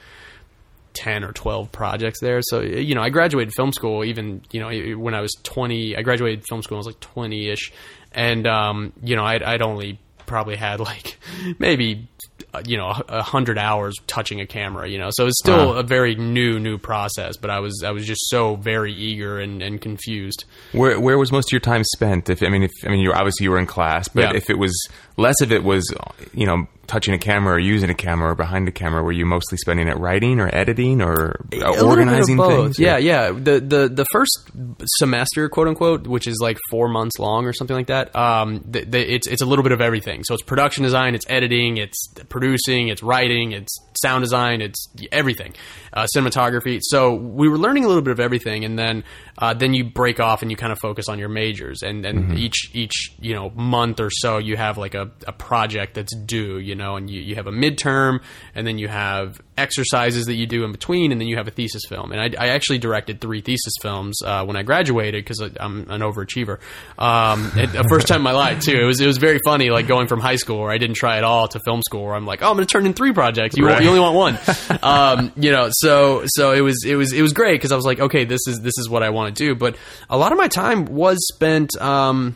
[0.93, 2.39] 10 or 12 projects there.
[2.43, 6.01] So, you know, I graduated film school even, you know, when I was 20, I
[6.01, 7.71] graduated film school, I was like 20 ish.
[8.11, 11.17] And, um, you know, I'd, I'd only probably had like
[11.59, 12.07] maybe
[12.53, 14.87] Uh, you know a hundred hours touching a camera.
[14.87, 17.37] You know, so it's still a very new new process.
[17.37, 20.45] But I was I was just so very eager and, and confused.
[20.71, 22.29] Where where was most of your time spent?
[22.29, 24.35] If I mean, if I mean, you obviously you were in class, but Yeah.
[24.35, 24.73] if it was
[25.17, 25.91] less of it was,
[26.33, 29.25] you know, touching a camera or using a camera or behind the camera, were you
[29.25, 32.79] mostly spending it writing or editing or A little bit of organizing things?
[32.79, 33.31] Yeah, yeah.
[33.31, 34.49] The the the first
[34.97, 38.15] semester, quote unquote, which is like four months long or something like that.
[38.15, 40.23] Um, the, the, it's it's a little bit of everything.
[40.23, 45.53] So it's production design, it's editing, it's producing, it's writing, it's sound design, it's everything,
[45.93, 46.79] uh, cinematography.
[46.81, 49.03] So we were learning a little bit of everything, and then
[49.37, 52.37] uh, then you break off and you kind of focus on your majors, and and
[52.37, 56.57] each each you know month or so you have like a, a project that's due,
[56.59, 58.21] you know, and you, you have a midterm,
[58.55, 61.51] and then you have exercises that you do in between, and then you have a
[61.51, 62.11] thesis film.
[62.11, 66.01] And I, I actually directed three thesis films uh, when I graduated because I'm an
[66.01, 66.59] overachiever.
[66.97, 68.77] Um, it, the first time in my life too.
[68.79, 71.17] It was it was very funny, like going from high school where I didn't try
[71.17, 73.13] at all to film school where I'm like, oh, I'm going to turn in three
[73.13, 73.57] projects.
[73.57, 73.81] You, Right.
[73.81, 74.39] you only want one.
[74.83, 77.85] um, you know, so so it was it was it was great because I was
[77.85, 79.55] like, okay, this is this is what I want to do.
[79.55, 79.75] But
[80.09, 81.75] a lot of my time was spent.
[81.81, 82.35] Um,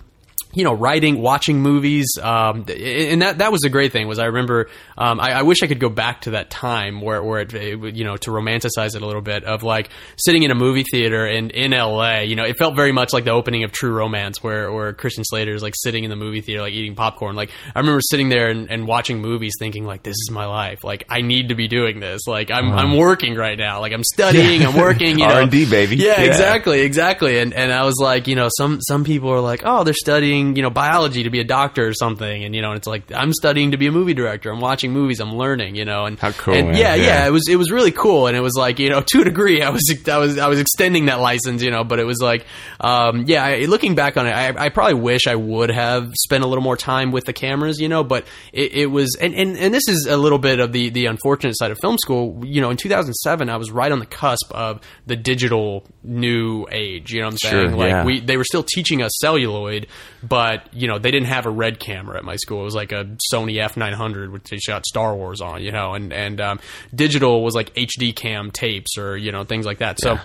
[0.53, 4.07] you know, writing, watching movies, um, and that that was a great thing.
[4.07, 4.69] Was I remember?
[4.97, 7.95] Um, I, I wish I could go back to that time where where it, it
[7.95, 11.25] you know to romanticize it a little bit of like sitting in a movie theater
[11.25, 12.23] and in L.A.
[12.23, 15.23] You know, it felt very much like the opening of True Romance, where where Christian
[15.25, 17.35] Slater is like sitting in the movie theater, like eating popcorn.
[17.35, 20.83] Like I remember sitting there and, and watching movies, thinking like, this is my life.
[20.83, 22.21] Like I need to be doing this.
[22.27, 23.81] Like I'm I'm working right now.
[23.81, 25.19] Like I'm studying, I'm working.
[25.19, 25.97] You know, R&D, baby.
[25.97, 26.27] Yeah, Yeah.
[26.27, 27.39] exactly, exactly.
[27.39, 30.36] And and I was like, you know, some some people are like, oh, they're studying,
[30.55, 33.33] you know, biology to be a doctor or something, and you know, it's like I'm
[33.33, 34.51] studying to be a movie director.
[34.51, 35.19] I'm watching movies.
[35.19, 37.27] I'm learning, you know, and How cool, And yeah, yeah, Yeah.
[37.27, 39.61] it was it was really cool, and it was like you know, to a degree,
[39.61, 42.45] I was I was I was extending that license, you know, but it was like,
[42.79, 46.43] um, yeah, I, looking back on it, I, I probably wish I would have spent
[46.43, 49.57] a little more time with the cameras, you know, but it, it was, and, and
[49.57, 52.43] and this is a little bit of the the unfortunate side of film school.
[52.45, 57.11] You know, in 2007, I was right on the cusp of the digital new age.
[57.11, 57.77] You know what I'm Sure, saying?
[57.77, 58.05] Like yeah.
[58.05, 59.87] we they were still teaching us celluloid,
[60.27, 62.61] but you know they didn't have a red camera at my school.
[62.61, 65.63] It was like a Sony F900, which they shot Star Wars on.
[65.63, 66.59] You know, and and um,
[66.93, 69.99] digital was like HD cam tapes or you know things like that.
[69.99, 70.19] So.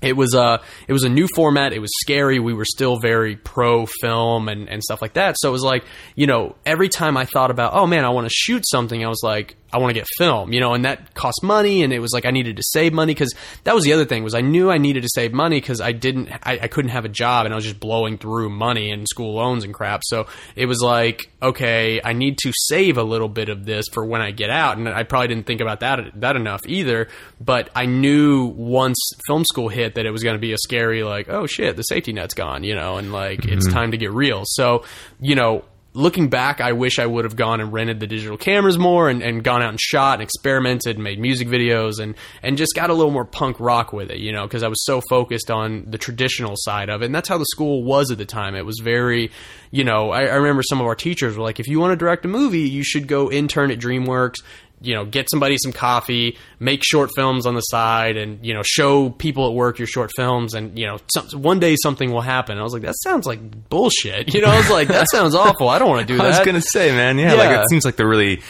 [0.00, 1.72] It was a it was a new format.
[1.72, 2.40] It was scary.
[2.40, 5.36] We were still very pro film and, and stuff like that.
[5.38, 5.84] So it was like
[6.16, 9.08] you know every time I thought about oh man I want to shoot something I
[9.08, 11.98] was like I want to get film you know and that cost money and it
[11.98, 14.40] was like I needed to save money because that was the other thing was I
[14.40, 17.46] knew I needed to save money because I didn't I, I couldn't have a job
[17.46, 20.02] and I was just blowing through money and school loans and crap.
[20.04, 24.04] So it was like okay I need to save a little bit of this for
[24.04, 27.08] when I get out and I probably didn't think about that that enough either.
[27.40, 31.02] But I knew once film school hit that it was going to be a scary
[31.02, 33.74] like oh shit the safety net's gone you know and like it's mm-hmm.
[33.74, 34.42] time to get real.
[34.44, 34.84] So
[35.20, 35.64] you know
[35.94, 39.22] looking back, I wish I would have gone and rented the digital cameras more and,
[39.22, 42.90] and gone out and shot and experimented and made music videos and, and just got
[42.90, 45.84] a little more punk rock with it, you know, because I was so focused on
[45.88, 47.06] the traditional side of it.
[47.06, 48.54] And that's how the school was at the time.
[48.54, 49.30] It was very,
[49.70, 51.96] you know, I, I remember some of our teachers were like, if you want to
[51.96, 54.36] direct a movie, you should go intern at DreamWorks.
[54.82, 58.62] You know, get somebody some coffee, make short films on the side, and you know,
[58.64, 62.20] show people at work your short films, and you know, some, one day something will
[62.20, 62.58] happen.
[62.58, 64.34] I was like, that sounds like bullshit.
[64.34, 65.68] You know, I was like, that sounds awful.
[65.68, 66.24] I don't want to do that.
[66.24, 67.38] I was gonna say, man, yeah, Yeah.
[67.38, 68.40] like it seems like the really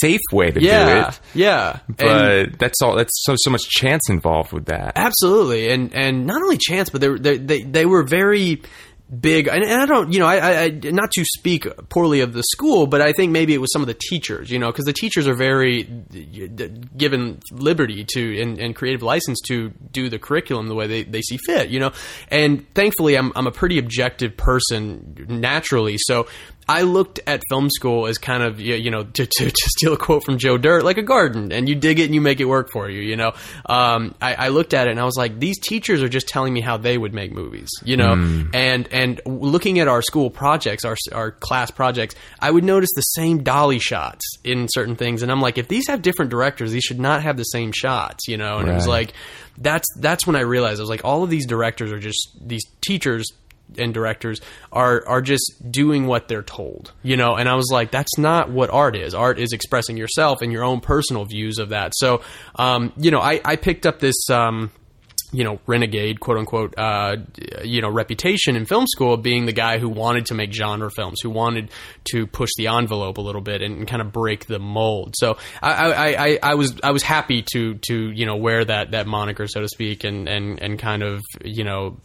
[0.00, 1.96] safe way to do it, yeah, And-
[2.50, 2.96] but that's all.
[2.96, 4.92] That's so so much chance involved with that.
[4.96, 8.62] absolutely, and and not only chance, but they were they they, they were very
[9.20, 12.42] big and, and i don't you know I, I not to speak poorly of the
[12.42, 14.92] school but i think maybe it was some of the teachers you know because the
[14.92, 15.82] teachers are very
[16.96, 21.20] given liberty to and, and creative license to do the curriculum the way they, they
[21.20, 21.92] see fit you know.
[22.28, 26.26] And thankfully I'm, I'm a pretty objective person naturally so
[26.68, 29.96] I looked at film school as kind of you know to, to, to steal a
[29.96, 32.44] quote from Joe Dirt like a garden and you dig it and you make it
[32.44, 33.32] work for you you know?
[33.66, 36.52] Um, I, I looked at it and I was like these teachers are just telling
[36.52, 38.12] me how they would make movies you know?
[38.54, 43.02] And and looking at our school projects our our class projects I would notice the
[43.02, 45.22] same dolly shots in certain things.
[45.22, 48.28] And I'm like if these have different directors these should not have the same shots
[48.28, 48.58] you know?
[48.58, 49.12] And it was like
[49.58, 52.64] that's that's when I realized I was like all of these directors are just these
[52.80, 53.26] teachers
[53.78, 54.40] and directors
[54.70, 57.36] are are just doing what they're told you know?
[57.36, 59.14] And i was like that's not what art is.
[59.14, 61.92] Art is expressing yourself and your own personal views of that.
[61.96, 62.22] So
[62.56, 64.70] um, you know i i picked up this um,
[65.32, 67.16] you know, renegade, quote unquote, uh,
[67.64, 71.20] you know, reputation in film school being the guy who wanted to make genre films,
[71.22, 71.70] who wanted
[72.12, 75.14] to push the envelope a little bit and, and kind of break the mold.
[75.16, 78.90] So I, I, I, I was I was happy to to you know wear that
[78.90, 81.96] that moniker, so to speak, and and and kind of you know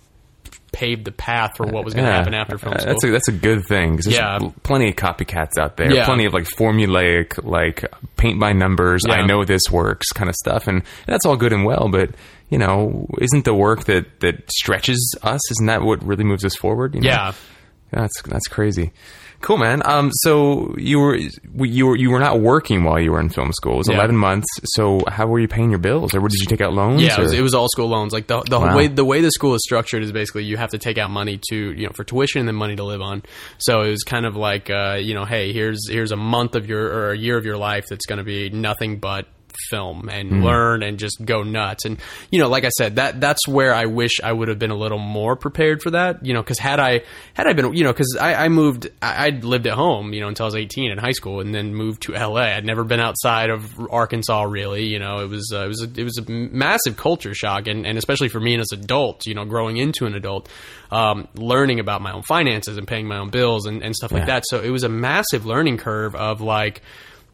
[0.72, 2.94] paved the path for what was going to happen after film Uh, school.
[2.94, 3.96] That's a, that's a good thing.
[3.96, 4.40] 'cause there's Yeah.
[4.64, 5.92] plenty of copycats out there.
[5.94, 6.06] Yeah.
[6.06, 7.86] Plenty of like formulaic, like
[8.18, 9.04] paint by numbers.
[9.10, 11.90] I know this works kind of stuff, and that's all good and well.
[11.92, 12.12] But
[12.50, 15.52] you know, isn't the work that that stretches us?
[15.52, 16.96] Isn't that what really moves us forward?
[16.96, 17.10] You know?
[17.10, 17.32] yeah.
[17.92, 18.92] that's that's crazy.
[19.48, 19.82] Cool, man.
[19.86, 23.54] Um, so you were you were you were not working while you were in film
[23.54, 23.76] school.
[23.76, 23.96] It was Yeah.
[23.96, 24.46] eleven months.
[24.76, 27.02] So how were you paying your bills, or did you take out loans?
[27.02, 28.12] Yeah, it was, it was all school loans.
[28.12, 28.76] Like the the Wow.
[28.76, 31.40] way the way the school is structured is basically you have to take out money
[31.50, 33.24] to you know for tuition and then money to live on.
[33.58, 36.68] So it was kind of like uh, you know, hey, here's here's a month of
[36.68, 39.28] your or a year of your life that's going to be nothing but
[39.70, 40.44] film and Mm-hmm.
[40.44, 41.86] learn and just go nuts.
[41.86, 41.98] And
[42.32, 44.76] you know like i said that that's where i wish i would have been a
[44.76, 47.02] little more prepared for that you know because had i
[47.34, 50.20] had i been you know because I, I moved I, i'd lived at home you
[50.22, 52.84] know until i was 18 in high school and then moved to la i'd never
[52.84, 56.18] been outside of arkansas really you know it was uh, it was a, it was
[56.18, 59.78] a massive culture shock and, and especially for me as an adult you know growing
[59.78, 60.50] into an adult
[60.92, 64.28] um, learning about my own finances and paying my own bills and, and stuff like
[64.28, 64.44] that.
[64.48, 66.82] So it was a massive learning curve of like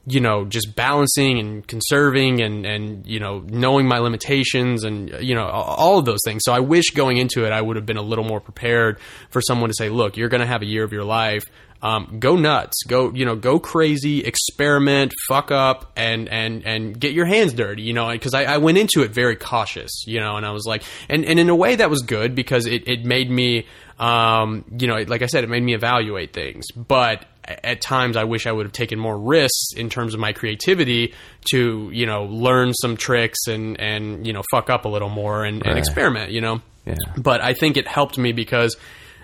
[0.05, 5.33] you know, just balancing and conserving and, and, you know, knowing my limitations and, you
[5.33, 6.41] know, all of those things.
[6.43, 8.99] So I wish going into it, I would have been a little more prepared
[9.29, 11.43] for someone to say, look, you're going to have a year of your life.
[11.81, 17.11] Um, go nuts, go, you know, go crazy, experiment, fuck up and, and, and get
[17.11, 20.37] your hands dirty, you know, cause I, I went into it very cautious, you know,
[20.37, 23.03] and I was like, and, and in a way that was good because it, it
[23.03, 23.67] made me,
[23.99, 28.23] um, you know, like I said, it made me evaluate things, but at times I
[28.23, 31.13] wish I would have taken more risks in terms of my creativity
[31.51, 35.43] to, you know, learn some tricks and, and, you know, fuck up a little more
[35.43, 36.61] and, and experiment, you know?
[36.85, 36.95] Yeah.
[37.17, 38.75] But I think it helped me because,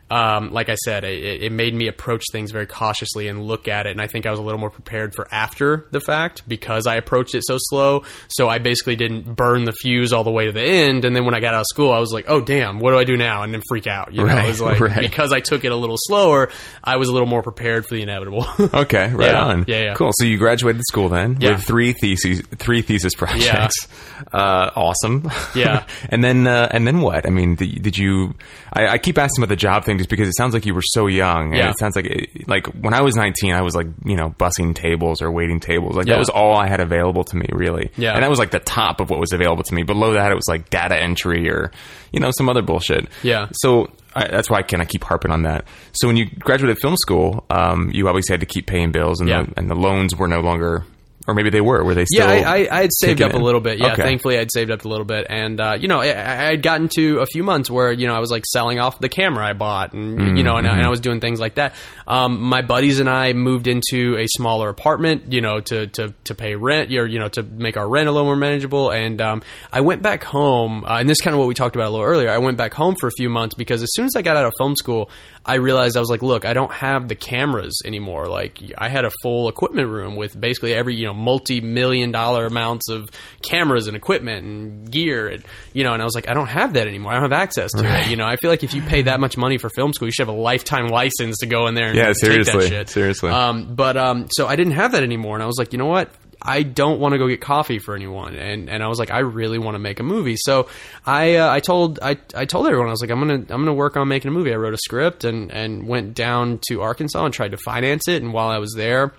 [0.09, 3.85] um, like I said, it, it made me approach things very cautiously and look at
[3.85, 3.91] it.
[3.91, 6.95] And I think I was a little more prepared for after the fact because I
[6.95, 8.03] approached it so slow.
[8.27, 11.05] So I basically didn't burn the fuse all the way to the end.
[11.05, 12.97] And then when I got out of school, I was like, oh, damn, what do
[12.97, 13.43] I do now?
[13.43, 14.13] And then freak out.
[14.13, 14.99] You know, Right, it was like, right.
[14.99, 16.49] because I took it a little slower,
[16.83, 18.45] I was a little more prepared for the inevitable.
[18.79, 19.65] Okay, right Yeah, on.
[19.67, 19.93] yeah, yeah.
[19.95, 20.11] Cool.
[20.13, 21.51] So you graduated school then Yeah.
[21.51, 23.87] with three theses, three thesis projects.
[24.33, 25.31] Uh, awesome.
[25.55, 25.85] Yeah.
[26.09, 27.25] and then, uh, and then what?
[27.25, 28.35] I mean, did, did you?
[28.73, 30.81] I, I keep asking about the job thing just because it sounds like you were
[30.83, 31.49] so young.
[31.49, 31.69] And Yeah.
[31.69, 34.73] it sounds like, it, like when I was nineteen, I was like, you know, bussing
[34.73, 35.95] tables or waiting tables.
[35.95, 36.15] Like Yeah.
[36.15, 37.91] that was all I had available to me, really.
[37.97, 38.13] Yeah.
[38.15, 39.83] And that was like the top of what was available to me.
[39.83, 41.71] Below that, it was like data entry or,
[42.11, 43.07] you know, some other bullshit.
[43.21, 43.47] Yeah.
[43.51, 45.65] So I, that's why I can I keep harping on that.
[45.93, 49.29] So when you graduated film school, um, you obviously had to keep paying bills, and
[49.29, 49.43] Yeah.
[49.43, 50.83] the, and the loans were no longer,
[51.29, 51.83] or maybe they were.
[51.83, 52.27] Were they still?
[52.27, 53.77] Yeah, I, I, saved up a little bit.
[53.79, 54.01] Yeah, Okay.
[54.03, 56.09] thankfully I'd saved up a little bit, and uh, you know, I, I
[56.51, 59.09] had gotten to a few months where you know I was like selling off the
[59.09, 60.77] camera I bought, and you know, and, I- Mm-hmm.
[60.79, 61.73] and I was doing things like that.
[62.07, 66.35] Um, my buddies and I moved into a smaller apartment, you know, to to to
[66.35, 68.91] pay rent, or you know, to make our rent a little more manageable.
[68.91, 71.75] And um, I went back home, uh, and this is kind of what we talked
[71.75, 72.29] about a little earlier.
[72.29, 74.45] I went back home for a few months because as soon as I got out
[74.45, 75.09] of film school,
[75.45, 78.27] I realized I was like, look, I don't have the cameras anymore.
[78.27, 82.89] Like I had a full equipment room with basically every you know multi-million dollar amounts
[82.89, 83.09] of
[83.41, 86.73] cameras and equipment and gear, and you know, and I was like, I don't have
[86.73, 87.11] that anymore.
[87.11, 88.09] I don't have access to it.
[88.09, 90.11] You know, I feel like if you pay that much money for film school, you
[90.11, 92.89] should have a lifetime license to go in there and Yeah, take seriously, that shit.
[92.89, 93.31] seriously.
[93.31, 95.85] Um, but um, so I didn't have that anymore, and I was like, you know
[95.87, 96.09] what?
[96.41, 99.19] I don't want to go get coffee for anyone, and and I was like, I
[99.19, 100.37] really want to make a movie.
[100.37, 100.69] So
[101.05, 103.73] I uh, I told I, I told everyone I was like, I'm gonna I'm gonna
[103.73, 104.53] work on making a movie.
[104.53, 108.21] I wrote a script and and went down to Arkansas and tried to finance it.
[108.21, 109.13] And while I was there.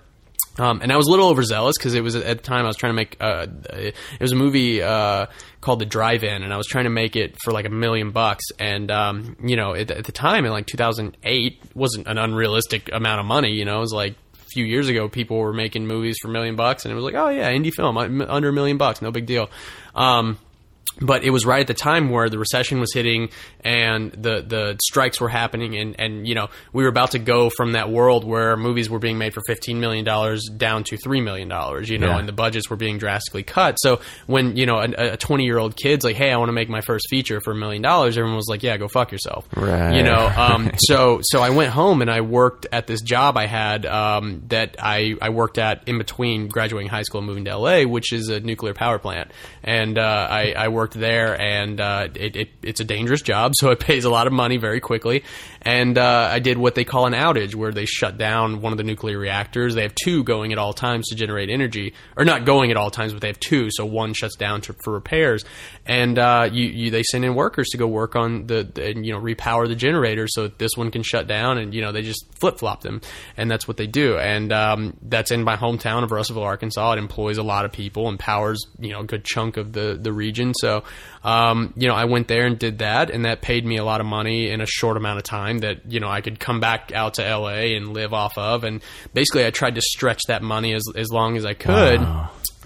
[0.58, 2.76] Um, and I was a little overzealous because it was at the time I was
[2.76, 5.26] trying to make uh, it was a movie uh,
[5.60, 8.44] called The Drive-In, and I was trying to make it for like a million bucks.
[8.58, 13.20] And um, you know, at, at the time in like 2008, wasn't an unrealistic amount
[13.20, 13.52] of money.
[13.52, 14.16] You know, it was like
[14.52, 17.14] few years ago, people were making movies for a million bucks, and it was like,
[17.14, 19.50] oh yeah, indie film uh, under a million bucks, no big deal.
[19.94, 20.38] Um,
[21.00, 23.28] but it was right at the time where the recession was hitting
[23.62, 27.50] and the the strikes were happening and and you know we were about to go
[27.50, 31.20] from that world where movies were being made for 15 million dollars down to 3
[31.20, 32.18] million dollars you know Yeah.
[32.18, 35.76] and the budgets were being drastically cut so when you know a 20 year old
[35.76, 38.36] kid's like hey I want to make my first feature for a million dollars everyone
[38.36, 39.94] was like yeah go fuck yourself Right.
[39.96, 43.46] you know um, so so I went home and I worked at this job I
[43.46, 47.56] had um, that I, I worked at in between graduating high school and moving to
[47.56, 49.30] LA, which is a nuclear power plant.
[49.62, 53.70] And uh, I, I worked there, and uh, it, it, it's a dangerous job, so
[53.70, 55.24] it pays a lot of money very quickly.
[55.62, 58.78] And uh, I did what they call an outage, where they shut down one of
[58.78, 59.74] the nuclear reactors.
[59.74, 62.90] They have two going at all times to generate energy, or not going at all
[62.90, 65.44] times, but they have two, so one shuts down to, for repairs.
[65.86, 69.06] And uh, you, you, they send in workers to go work on the, the and,
[69.06, 71.92] you know repower the generator so that this one can shut down, and you know
[71.92, 73.00] they just flip flop them,
[73.36, 74.16] and that's what they do.
[74.16, 76.92] And um, that's in my hometown of Russellville, Arkansas.
[76.92, 79.98] It employs a lot of people and powers you know a good chunk of the
[80.00, 80.52] the region.
[80.54, 83.76] So So, um, you know, I went there and did that, and that paid me
[83.76, 86.40] a lot of money in a short amount of time that, you know, I could
[86.40, 88.64] come back out to LA and live off of.
[88.64, 92.00] And basically, I tried to stretch that money as, as long as I could.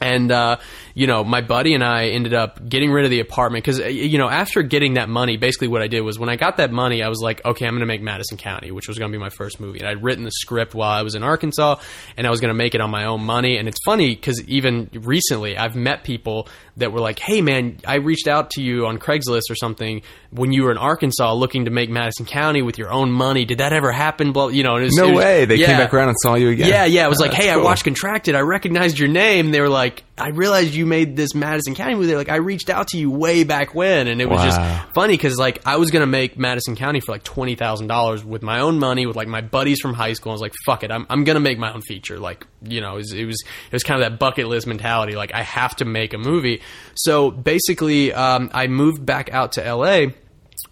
[0.00, 0.58] And, uh,
[0.92, 4.18] you know, my buddy and I ended up getting rid of the apartment because, you
[4.18, 7.02] know, after getting that money, basically what I did was when I got that money,
[7.02, 9.20] I was like, okay, I'm going to make Madison County, which was going to be
[9.20, 9.78] my first movie.
[9.78, 11.76] And I'd written the script while I was in Arkansas
[12.16, 13.56] and I was going to make it on my own money.
[13.56, 17.96] And it's funny because even recently I've met people that were like, hey, man, I
[17.96, 21.70] reached out to you on Craigslist or something when you were in Arkansas looking to
[21.70, 23.44] make Madison County with your own money.
[23.44, 24.32] Did that ever happen?
[24.32, 25.44] Well, you know, was, No was- way.
[25.44, 25.66] They yeah.
[25.66, 26.68] came back around and saw you again.
[26.68, 27.06] Yeah, yeah.
[27.06, 28.34] It was like, hey, I watched Contracted.
[28.34, 29.52] I recognized your name.
[29.52, 32.06] They were like, I realized you made this Madison County movie.
[32.08, 34.44] They're like, I reached out to you way back when, and it was Wow.
[34.46, 38.24] just funny because like I was gonna make Madison County for like twenty thousand dollars
[38.24, 40.30] with my own money, with like my buddies from high school.
[40.30, 42.20] I was like, fuck it, I'm I'm gonna make my own feature.
[42.20, 45.16] Like, you know, it was it was, it was kind of that bucket list mentality.
[45.16, 46.60] Like, I have to make a movie.
[46.94, 50.14] So basically, um, I moved back out to L.A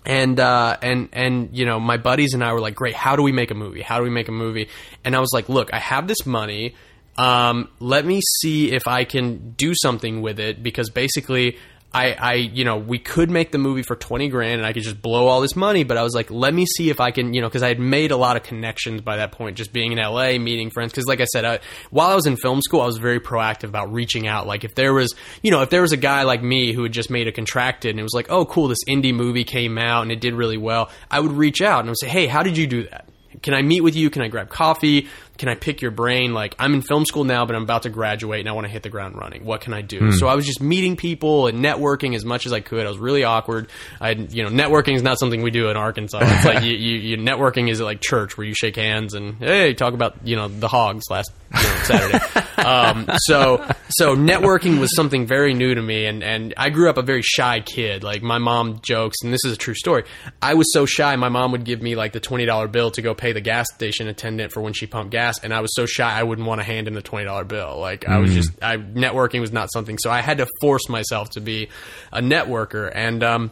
[0.05, 3.23] and uh, and and you know my buddies and I were like, great, how do
[3.23, 3.83] we make a movie?
[3.83, 4.69] How do we make a movie?
[5.05, 6.75] And I was like, look, I have this money.
[7.17, 11.59] Um, let me see if I can do something with it because basically.
[11.95, 14.83] I, I, you know, we could make the movie for 20 grand and I could
[14.83, 17.35] just blow all this money, but I was like, let me see if I can,
[17.35, 19.93] you know, because I had made a lot of connections by that point, just being
[19.93, 20.93] in LA, meeting friends.
[20.93, 23.69] Because, like I said, I, while I was in film school, I was very proactive
[23.69, 24.47] about reaching out.
[24.47, 26.93] Like, if there was, you know, if there was a guy like me who had
[26.93, 30.03] just made a contracted and it was like, oh, cool, this indie movie came out
[30.03, 32.43] and it did really well, I would reach out and I would say, hey, how
[32.43, 33.07] did you do that?
[33.43, 34.11] Can I meet with you?
[34.11, 35.09] Can I grab coffee?
[35.43, 36.33] Can I pick your brain?
[36.33, 38.73] Like, I'm in film school now, but I'm about to graduate and I want to
[38.73, 39.45] hit the ground running.
[39.45, 40.13] What can I do?
[40.13, 42.87] So I was just meeting people and networking as much as I could.
[42.87, 43.69] I was really awkward.
[44.01, 46.21] I, you know, networking is not something we do in Arkansas.
[46.23, 49.75] It's like you, you, you networking is like church where you shake hands and hey,
[49.75, 52.19] talk about you know the hogs last you know, Saturday.
[52.63, 56.99] um, so so networking was something very new to me, and and I grew up
[56.99, 58.05] a very shy kid.
[58.05, 60.05] Like my mom jokes, and this is a true story.
[60.41, 63.03] I was so shy, my mom would give me like the twenty dollar bill to
[63.03, 65.87] go pay the gas station attendant for when she pumped gas, and I was so
[65.87, 67.79] shy I wouldn't want to hand him the twenty dollar bill.
[67.79, 71.31] Like I was just I networking was not something, so I had to force myself
[71.31, 71.69] to be
[72.13, 73.51] a networker, and um,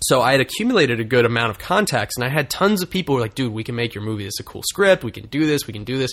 [0.00, 3.14] so I had accumulated a good amount of contacts, and I had tons of people
[3.14, 4.24] who were like, "Dude, we can make your movie.
[4.24, 5.02] This is a cool script.
[5.02, 5.66] We can do this.
[5.66, 6.12] We can do this."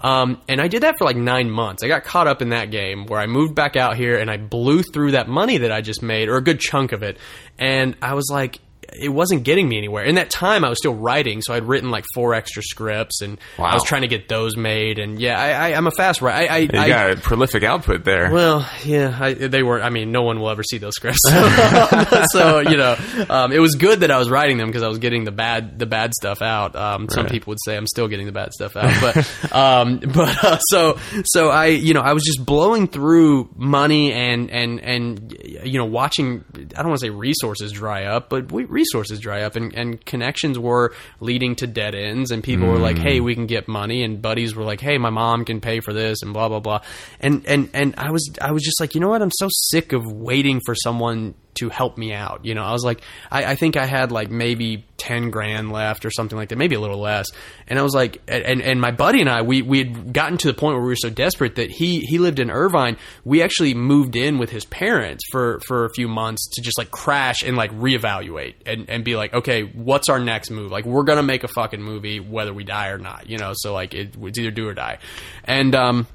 [0.00, 1.82] Um, and I did that for like nine months.
[1.82, 4.36] I got caught up in that game where I moved back out here and I
[4.36, 7.18] blew through that money that I just made, or a good chunk of it.
[7.58, 8.58] And I was like,
[8.94, 10.04] it wasn't getting me anywhere.
[10.04, 13.38] In that time, I was still writing, so I'd written like four extra scripts, and
[13.58, 14.98] I was trying to get those made.
[14.98, 16.50] And yeah, I, I, I'm a fast writer.
[16.50, 18.30] I, I, You I, got a prolific output there.
[18.32, 19.82] well, yeah, I, they were.
[19.82, 21.20] I mean, no one will ever see those scripts.
[22.32, 22.96] so you know,
[23.28, 25.78] um, it was good that I was writing them because I was getting the bad
[25.78, 26.74] the bad stuff out.
[26.76, 27.32] Um, some Right.
[27.32, 30.98] people would say I'm still getting the bad stuff out, but um, but uh, so
[31.24, 35.86] so I you know I was just blowing through money and and and you know
[35.86, 36.44] watching.
[36.54, 40.04] I don't want to say resources dry up, but we, resources dry up, and, and
[40.04, 43.24] connections were leading to dead ends, and people were like, "Hey, mm.
[43.24, 46.22] we can get money," and buddies were like, "Hey, my mom can pay for this,"
[46.22, 46.80] and blah blah blah,
[47.20, 49.22] and and and I was I was just like, you know what?
[49.22, 52.44] I'm so sick of waiting for someone to help me out.
[52.44, 56.04] You know, I was like, I, I think I had like maybe ten grand left
[56.04, 57.26] or something like that, maybe a little less.
[57.66, 60.48] And I was like, and and my buddy and I, we we had gotten to
[60.48, 62.96] the point where we were so desperate that he he lived in Irvine.
[63.24, 66.90] We actually moved in with his parents for for a few months to just like
[66.90, 70.70] crash and like reevaluate and and be like, okay, what's our next move?
[70.70, 73.28] Like, we're gonna make a fucking movie whether we die or not.
[73.28, 74.98] You know, so like it, it's either do or die.
[75.44, 76.06] And um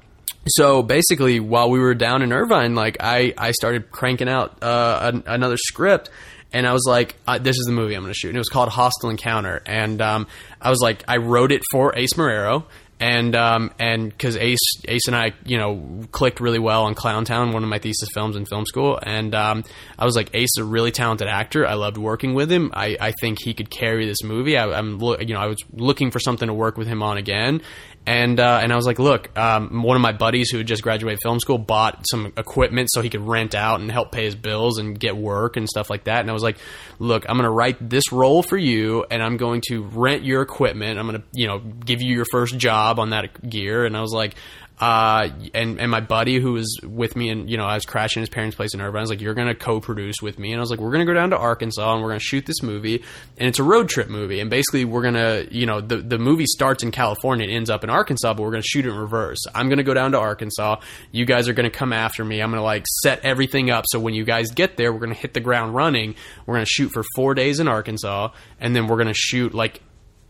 [0.46, 5.10] so basically, while we were down in Irvine, like I, I started cranking out uh,
[5.12, 6.10] an, another script,
[6.52, 8.40] and I was like, uh, "This is the movie I'm going to shoot." And it
[8.40, 10.26] was called Hostile Encounter, and um,
[10.60, 12.64] I was like, I wrote it for Ace Marrero,
[13.02, 17.52] and um, and because Ace Ace and I, you know, clicked really well on Clowntown,
[17.52, 19.64] one of my thesis films in film school, and um,
[19.98, 21.66] I was like, Ace is a really talented actor.
[21.66, 22.70] I loved working with him.
[22.74, 24.56] I, I think he could carry this movie.
[24.56, 27.16] I, I'm loo- you know I was looking for something to work with him on
[27.16, 27.62] again,
[28.06, 30.82] and uh, and I was like, look, um, one of my buddies who had just
[30.82, 34.34] graduated film school bought some equipment so he could rent out and help pay his
[34.34, 36.20] bills and get work and stuff like that.
[36.20, 36.58] And I was like,
[36.98, 40.42] look, I'm going to write this role for you, and I'm going to rent your
[40.42, 40.98] equipment.
[40.98, 43.84] I'm going to you know give you your first job on that gear.
[43.84, 44.34] And I was like.
[44.82, 48.20] Uh, and and my buddy who was with me, and you know, I was crashing
[48.20, 48.98] his parents' place in Irvine.
[48.98, 51.14] I was like, "You're gonna co-produce with me," and I was like, "We're gonna go
[51.14, 53.04] down to Arkansas and we're gonna shoot this movie,
[53.38, 54.40] and it's a road trip movie.
[54.40, 57.84] And basically, we're gonna, you know, the the movie starts in California and ends up
[57.84, 59.38] in Arkansas, but we're gonna shoot it in reverse.
[59.54, 60.80] I'm gonna go down to Arkansas.
[61.12, 62.42] You guys are gonna come after me.
[62.42, 65.32] I'm gonna like set everything up so when you guys get there, we're gonna hit
[65.32, 66.16] the ground running.
[66.44, 69.80] We're gonna shoot for four days in Arkansas, and then we're gonna shoot like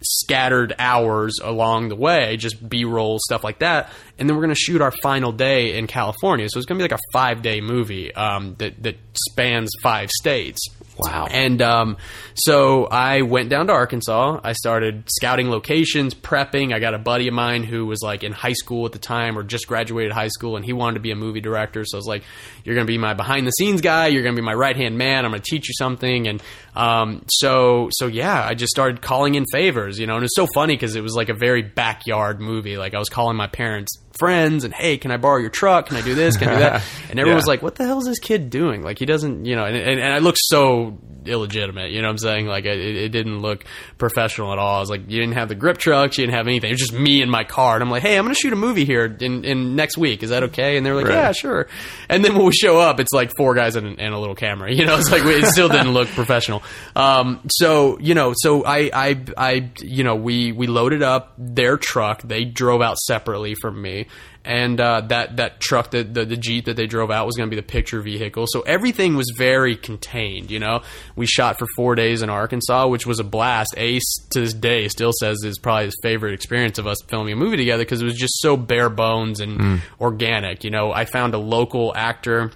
[0.05, 3.90] scattered hours along the way, just B roll stuff like that.
[4.18, 6.48] And then we're going to shoot our final day in California.
[6.48, 8.96] So it's going to be like a five day movie um, that that
[9.30, 10.61] spans five states.
[10.99, 11.26] Wow.
[11.30, 11.97] And um,
[12.34, 14.40] so I went down to Arkansas.
[14.45, 16.74] I started scouting locations, prepping.
[16.74, 19.38] I got a buddy of mine who was like in high school at the time
[19.38, 21.84] or just graduated high school, and he wanted to be a movie director.
[21.86, 22.24] So I was like,
[22.64, 24.09] "You're going to be my behind the scenes guy.
[24.09, 25.24] You're going to be my right hand man.
[25.24, 26.43] I'm going to teach you something." And
[26.76, 30.16] um, so so yeah, I just started calling in favors, you know.
[30.16, 32.76] And it's so funny because it was like a very backyard movie.
[32.76, 35.86] Like I was calling my parents friends and hey can i borrow your truck?
[35.86, 36.36] Can i do this?
[36.36, 36.82] Can i do that?
[37.10, 37.34] And everyone Yeah.
[37.36, 38.82] was like what the hell is this kid doing?
[38.82, 42.12] Like he doesn't you know and, and, and i looked so illegitimate you know what
[42.12, 42.46] i'm saying?
[42.46, 43.64] Like it, it didn't look
[43.98, 44.76] professional at all.
[44.76, 46.70] I was like you didn't have the grip trucks you didn't have anything.
[46.70, 47.74] It was just me and my car.
[47.74, 50.22] And i'm like hey i'm gonna shoot a movie here in, in next week.
[50.22, 50.76] Is that okay?
[50.76, 51.14] And they're like Right.
[51.14, 51.68] yeah sure.
[52.08, 54.72] And then when we show up it's like four guys and, and a little camera
[54.72, 54.96] you know?
[54.98, 56.62] It's like it still didn't look professional.
[56.96, 61.76] Um, so you know so I, I i you know we we loaded up their
[61.76, 62.22] truck.
[62.22, 64.01] They drove out separately from me
[64.44, 67.48] and uh, that that truck, the, the the Jeep that they drove out, was going
[67.48, 68.46] to be the picture vehicle.
[68.48, 70.50] So everything was very contained.
[70.50, 70.82] You know,
[71.16, 73.74] we shot for four days in Arkansas, which was a blast.
[73.76, 77.36] Ace to this day still says is probably his favorite experience of us filming a
[77.36, 80.64] movie together because it was just so bare bones and organic.
[80.64, 82.50] You know, I found a local actor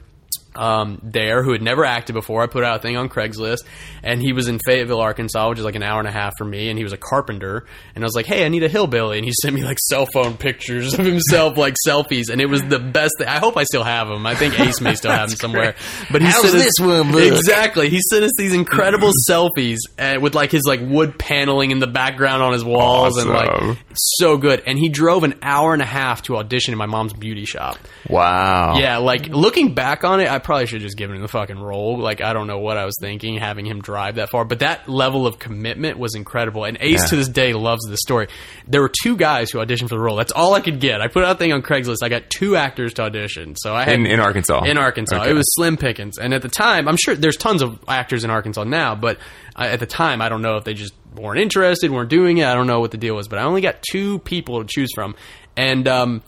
[0.57, 2.43] um, there who had never acted before.
[2.43, 3.59] I put out a thing on Craigslist,
[4.03, 6.51] and he was in Fayetteville, Arkansas, which is like an hour and a half from
[6.51, 6.69] me.
[6.69, 9.25] And he was a carpenter, and I was like, "Hey, I need a hillbilly," and
[9.25, 12.79] he sent me like cell phone pictures of himself, like selfies, and it was the
[12.79, 13.15] best.
[13.19, 13.29] thing.
[13.29, 14.27] I hope I still have them.
[14.27, 15.75] I think Ace may still have them somewhere.
[16.11, 17.23] But he How's sent us- this one look?
[17.23, 17.89] exactly.
[17.91, 21.87] He sent us these incredible selfies uh, with like his like wood paneling in the
[21.87, 24.63] background on his walls, and like so good.
[24.67, 27.79] And he drove an hour and a half to audition in my mom's beauty shop.
[28.09, 28.79] Wow.
[28.79, 31.59] Yeah, like looking back on it, I probably should have just given him the fucking
[31.59, 31.99] role.
[31.99, 34.89] Like I don't know what I was thinking having him drive that far, but that
[34.89, 36.65] level of commitment was incredible.
[36.65, 37.07] And Ace Yeah.
[37.09, 38.29] to this day loves this story.
[38.67, 40.17] There were two guys who auditioned for the role.
[40.17, 41.01] That's all I could get.
[41.01, 41.97] I put out a thing on Craigslist.
[42.03, 43.55] I got two actors to audition.
[43.57, 44.65] So I had In, in Arkansas.
[44.65, 45.21] in Arkansas.
[45.21, 45.31] Okay.
[45.31, 46.17] It was slim pickings.
[46.17, 49.19] And at the time, I'm sure there's tons of actors in Arkansas now, but
[49.55, 52.47] I, at the time, I don't know if they just weren't interested, weren't doing it.
[52.47, 54.91] I don't know what the deal was, but I only got two people to choose
[54.95, 55.17] from.
[55.57, 56.23] And um,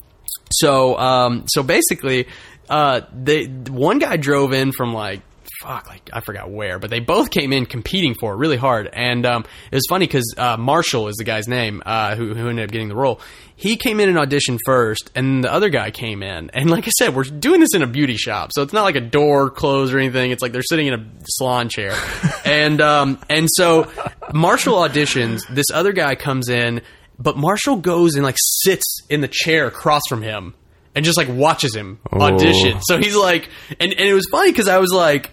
[0.51, 2.27] so, um, so basically,
[2.69, 5.23] uh, they one guy drove in from like
[5.61, 8.89] fuck, like I forgot where, but they both came in competing for it really hard.
[8.93, 12.49] And um, it was funny because uh, Marshall is the guy's name uh, who, who
[12.49, 13.21] ended up getting the role.
[13.57, 16.51] He came in and auditioned first, and the other guy came in.
[16.51, 18.95] And like I said, we're doing this in a beauty shop, so it's not like
[18.95, 20.31] a door closed or anything.
[20.31, 21.97] It's like they're sitting in a salon chair,
[22.45, 23.91] and um, and so
[24.33, 25.41] Marshall auditions.
[25.49, 26.83] This other guy comes in,
[27.19, 30.55] but Marshall goes and like sits in the chair across from him
[30.99, 32.73] and just like watches him audition.
[32.75, 32.81] Oh.
[32.83, 35.31] So he's like, and, and it was funny because I was like,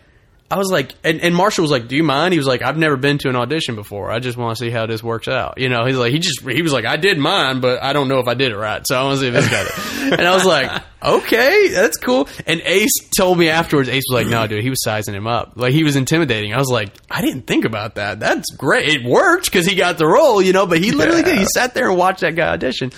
[0.56, 2.78] I was like, and, and Marshall was like, "Do you mind?" He was like, "I've
[2.78, 4.10] never been to an audition before.
[4.10, 6.48] I just want to see how this works out." You know, he's like, he just
[6.48, 8.82] he was like, "I did mine, but I don't know if I did it right,
[8.88, 9.74] so I want to see if this got it."
[10.06, 13.90] And I was like, "Okay, that's cool." And Ace told me afterwards.
[13.90, 15.54] Ace was like, "No, dude, he was sizing him up.
[15.56, 18.20] Like he was intimidating." I was like, "I didn't think about that.
[18.22, 18.88] That's great.
[18.88, 21.38] It worked because he got the role, you know." But he literally did.
[21.40, 22.92] He sat there and watched that guy audition,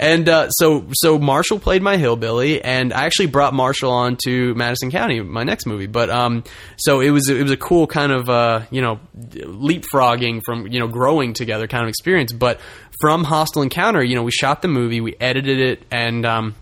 [0.00, 4.54] and uh, so so Marshall played my hillbilly, and I actually brought Marshall on to
[4.54, 5.86] Madison County, my next movie.
[5.86, 6.44] But um,
[6.78, 10.80] so it was it was a cool kind of uh, you know leapfrogging from you
[10.80, 12.32] know growing together kind of experience.
[12.32, 12.60] But
[13.00, 16.54] from Hostile Encounter, you know, we shot the movie, we edited it, and um,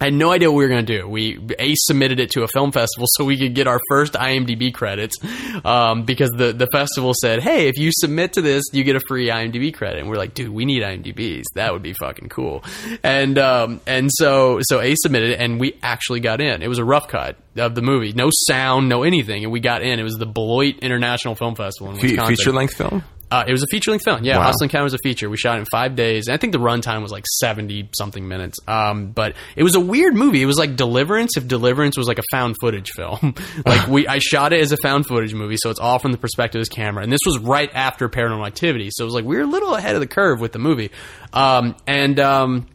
[0.00, 1.08] I had no idea what we were going to do.
[1.08, 4.72] We a submitted it to a film festival so we could get our first IMDb
[4.72, 5.16] credits
[5.64, 9.00] um, because the the festival said, "Hey, if you submit to this, you get a
[9.08, 11.46] free IMDb credit." And we're like, "Dude, we need IMDb's.
[11.54, 12.64] That would be fucking cool."
[13.02, 16.62] And um, and so so Ace submitted it, and we actually got in.
[16.62, 19.82] It was a rough cut of the movie, no sound, no anything, and we got
[19.82, 19.98] in.
[19.98, 23.02] It was the Beloit International Film Festival in Fe- feature length film?
[23.30, 24.24] Uh, it was a feature length film.
[24.24, 24.44] Yeah, Wow.
[24.44, 25.28] Hostile Encounter was a feature.
[25.28, 26.28] We shot it in five days.
[26.28, 28.58] And I think the runtime was like 70 something minutes.
[28.66, 30.40] Um, but it was a weird movie.
[30.40, 33.34] It was like Deliverance if Deliverance was like a found footage film.
[33.66, 36.18] like we, I shot it as a found footage movie, so it's all from the
[36.18, 37.02] perspective of this camera.
[37.02, 38.88] And this was right after Paranormal Activity.
[38.92, 40.90] So it was like we were a little ahead of the curve with the movie.
[41.32, 42.66] Um, and, um,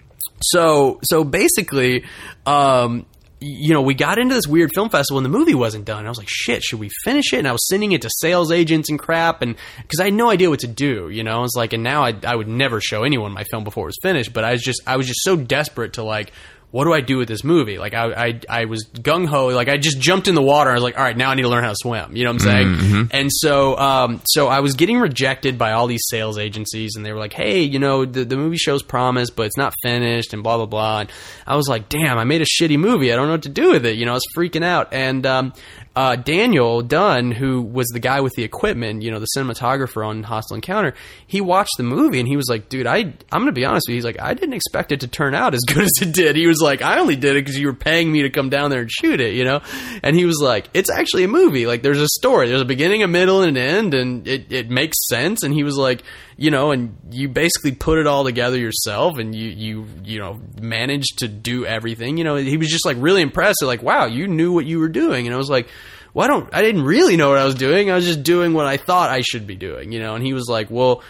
[0.41, 2.03] so, so basically,
[2.45, 3.05] um,
[3.43, 6.05] you know, we got into this weird film festival and the movie wasn't done.
[6.05, 7.39] I was like, shit, should we finish it?
[7.39, 10.29] And I was sending it to sales agents and crap, and because I had no
[10.29, 12.79] idea what to do, you know, I was like, and now I, I would never
[12.81, 15.23] show anyone my film before it was finished, but I was just, I was just
[15.23, 16.31] so desperate to like,
[16.73, 17.77] what do I do with this movie?
[17.77, 19.49] Like I, I, I was gung ho.
[19.49, 20.71] Like I just jumped in the water.
[20.71, 22.15] I was like, all right, now I need to learn how to swim.
[22.15, 23.09] You know what I'm saying?
[23.11, 27.13] And so, um, so I was getting rejected by all these sales agencies, and they
[27.13, 30.41] were like, hey, you know, the, the movie shows promise, but it's not finished, and
[30.41, 30.99] blah blah blah.
[31.01, 31.11] And
[31.45, 33.13] I was like, damn, I made a shitty movie.
[33.13, 33.95] I don't know what to do with it.
[33.95, 35.53] You know, I was freaking out, and um,
[35.95, 40.23] uh, Daniel Dunn, who was the guy with the equipment, you know, the cinematographer on
[40.23, 40.95] Hostile Encounter,
[41.27, 43.93] he watched the movie and he was like, "Dude, I I'm gonna be honest with
[43.93, 46.35] you." He's like, "I didn't expect it to turn out as good as it did."
[46.35, 48.71] He was like, "I only did it because you were paying me to come down
[48.71, 49.61] there and shoot it," you know.
[50.01, 51.67] And he was like, "It's actually a movie.
[51.67, 52.47] Like, there's a story.
[52.47, 55.63] There's a beginning, a middle, and an end, and it it makes sense." And he
[55.63, 56.01] was like,
[56.37, 60.39] "You know, and you basically put it all together yourself, and you you you know
[60.61, 63.61] managed to do everything." You know, he was just like really impressed.
[63.61, 65.67] Like, "Wow, you knew what you were doing," and I was like
[66.13, 67.89] well, I don't, I didn't really know what I was doing.
[67.89, 70.13] I was just doing what I thought I should be doing, you know?
[70.13, 71.01] And he was like, well,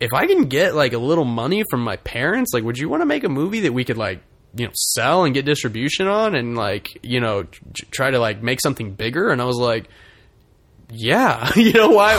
[0.00, 3.02] if I can get like a little money from my parents, like, would you want
[3.02, 4.20] to make a movie that we could like,
[4.54, 8.42] you know, sell and get distribution on and like, you know, tr- try to like
[8.42, 9.30] make something bigger?
[9.30, 9.88] And I was like,
[10.94, 12.14] yeah, you know why?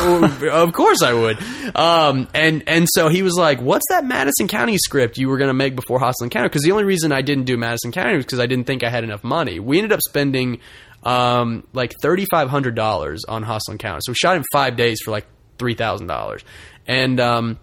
[0.50, 1.38] of course I would.
[1.76, 5.50] Um, and and so he was like, "What's that Madison County script you were going
[5.50, 8.26] to make before Hostile Encounter?" Because the only reason I didn't do Madison County was
[8.26, 9.60] because I didn't think I had enough money.
[9.60, 10.60] We ended up spending
[11.04, 14.00] um, like thirty five hundred dollars on Hostile Encounter.
[14.02, 15.28] So we shot in five days for like
[15.60, 16.44] three thousand dollars,
[16.88, 17.60] and um,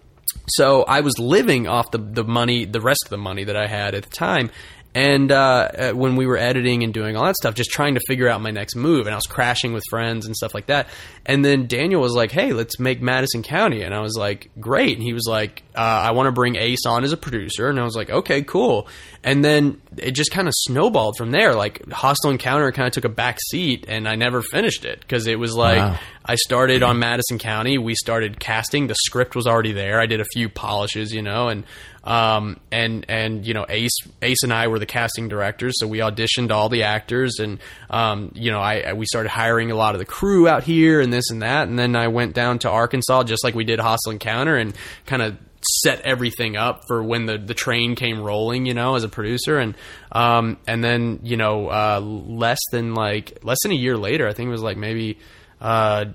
[0.46, 3.66] so I was living off the the money, the rest of the money that I
[3.66, 4.50] had at the time.
[4.92, 8.00] And uh, uh, when we were editing and doing all that stuff, just trying to
[8.08, 10.88] figure out my next move, and I was crashing with friends and stuff like that.
[11.24, 14.96] And then Daniel was like, "Hey, let's make Madison County," and I was like, "Great!"
[14.96, 17.78] And he was like, uh, "I want to bring Ace on as a producer," and
[17.78, 18.88] I was like, "Okay, cool."
[19.22, 21.54] And then it just kind of snowballed from there.
[21.54, 25.28] Like Hostile Encounter kind of took a back seat, and I never finished it because
[25.28, 25.98] it was like Wow.
[26.24, 27.78] I started on Madison County.
[27.78, 28.88] We started casting.
[28.88, 30.00] The script was already there.
[30.00, 31.64] I did a few polishes, you know, and
[32.04, 35.98] um, and and you know, Ace Ace and I were the casting directors, so we
[35.98, 37.58] auditioned all the actors, and
[37.90, 41.00] um, you know, I, I we started hiring a lot of the crew out here,
[41.00, 43.78] and this and that, and then I went down to Arkansas, just like we did
[43.80, 44.74] Hostile Encounter, and
[45.06, 45.36] kind of
[45.82, 49.58] set everything up for when the, the train came rolling, you know, as a producer,
[49.58, 49.74] and
[50.12, 54.32] um, and then you know, uh, less than like less than a year later, I
[54.32, 55.18] think it was like maybe
[55.60, 56.06] uh,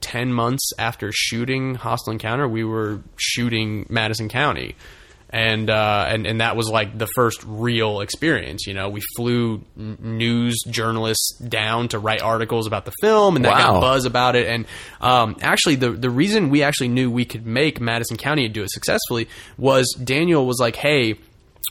[0.00, 4.76] 10 months after shooting Hostile Encounter, we were shooting Madison County.
[5.30, 8.66] And, uh, and and that was like the first real experience.
[8.66, 13.44] You know, we flew n- news journalists down to write articles about the film, and
[13.44, 13.72] that Wow.
[13.72, 14.46] got buzz about it.
[14.46, 14.64] And
[15.02, 18.62] um, actually, the the reason we actually knew we could make Madison County and do
[18.62, 21.18] it successfully was Daniel was like, "Hey,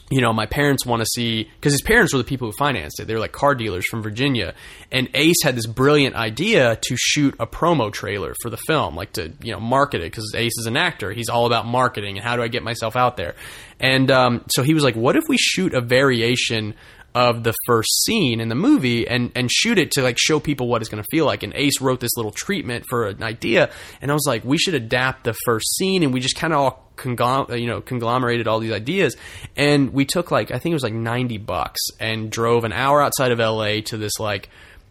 [0.10, 3.00] you know, my parents want to see because his parents were the people who financed
[3.00, 3.08] it.
[3.08, 4.54] They were like car dealers from Virginia,
[4.90, 9.14] and Ace had this brilliant idea to shoot a promo trailer for the film, like
[9.14, 11.12] to you know market it because Ace is an actor.
[11.12, 13.36] He's all about marketing and how do I get myself out there.
[13.82, 16.76] And um, so he was like, "What if we shoot a variation?"
[17.18, 20.68] Of the first scene in the movie and and shoot it to like show people
[20.68, 21.42] what it's going to feel like.
[21.42, 24.76] And Ace wrote this little treatment for an idea and I was like we should
[24.76, 28.60] adapt the first scene and we just kind of all conglom- you know conglomerated all
[28.60, 29.16] these ideas.
[29.56, 33.02] And we took like I think it was like 90 bucks and drove an hour
[33.02, 34.50] outside of LA to this like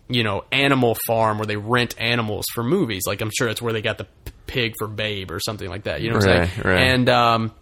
[0.08, 3.04] you know animal farm where they rent animals for movies.
[3.06, 5.84] Like I'm sure it's where they got the p- pig for Babe or something like
[5.84, 6.62] that you know what I'm saying?
[6.64, 6.80] Right.
[6.92, 7.52] and um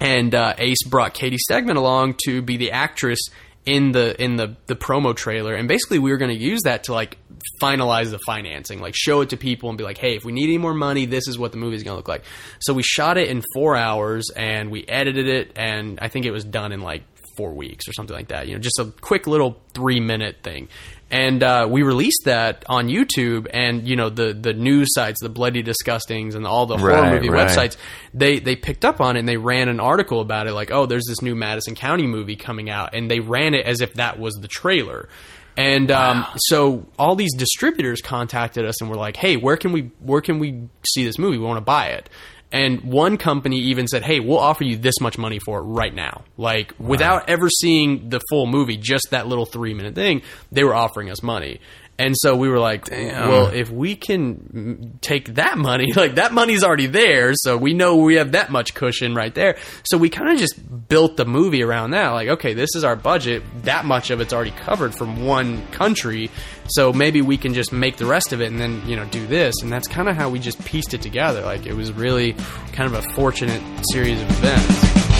[0.00, 3.20] and uh, Ace brought Katie Stegeman along to be the actress
[3.64, 6.84] in the in the the promo trailer, and basically we were going to use that
[6.84, 7.18] to like
[7.60, 10.44] finalize the financing, like show it to people and be like, hey, if we need
[10.44, 12.24] any more money, this is what the movie's going to look like.
[12.60, 16.32] So we shot it in four hours, and we edited it, and I think it
[16.32, 17.04] was done in like
[17.36, 18.48] four weeks or something like that.
[18.48, 20.68] You know, just a quick little three minute thing.
[21.12, 25.28] And uh, we released that on YouTube, and you know the the news sites, the
[25.28, 27.46] Bloody Disgustings, and all the horror Right, movie right.
[27.48, 27.76] websites
[28.14, 30.86] they they picked up on it and they ran an article about it like oh
[30.86, 34.18] there's this new Madison County movie coming out and they ran it as if that
[34.18, 35.08] was the trailer
[35.56, 39.90] and um, so all these distributors contacted us and were like hey where can we
[40.00, 41.38] where can we see this movie?
[41.38, 42.08] We want to buy it.
[42.54, 45.94] And one company even said hey we'll offer you this much money for it right
[45.94, 46.24] now.
[46.36, 50.74] Like without ever seeing the full movie just that little three minute thing they were
[50.74, 51.60] offering us money
[51.98, 56.64] and so we were like, well, if we can take that money, like that money's
[56.64, 59.56] already there, so we know we have that much cushion right there.
[59.84, 62.08] So we kind of just built the movie around that.
[62.08, 63.42] Like, okay, this is our budget.
[63.64, 66.30] That much of it's already covered from one country.
[66.68, 69.26] So maybe we can just make the rest of it and then, you know, do
[69.26, 69.54] this.
[69.62, 71.42] And that's kind of how we just pieced it together.
[71.42, 72.32] Like, it was really
[72.72, 73.62] kind of a fortunate
[73.92, 75.11] series of events.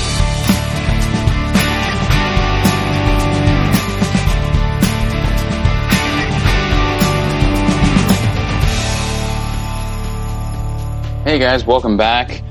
[11.33, 12.43] Hey guys, welcome back.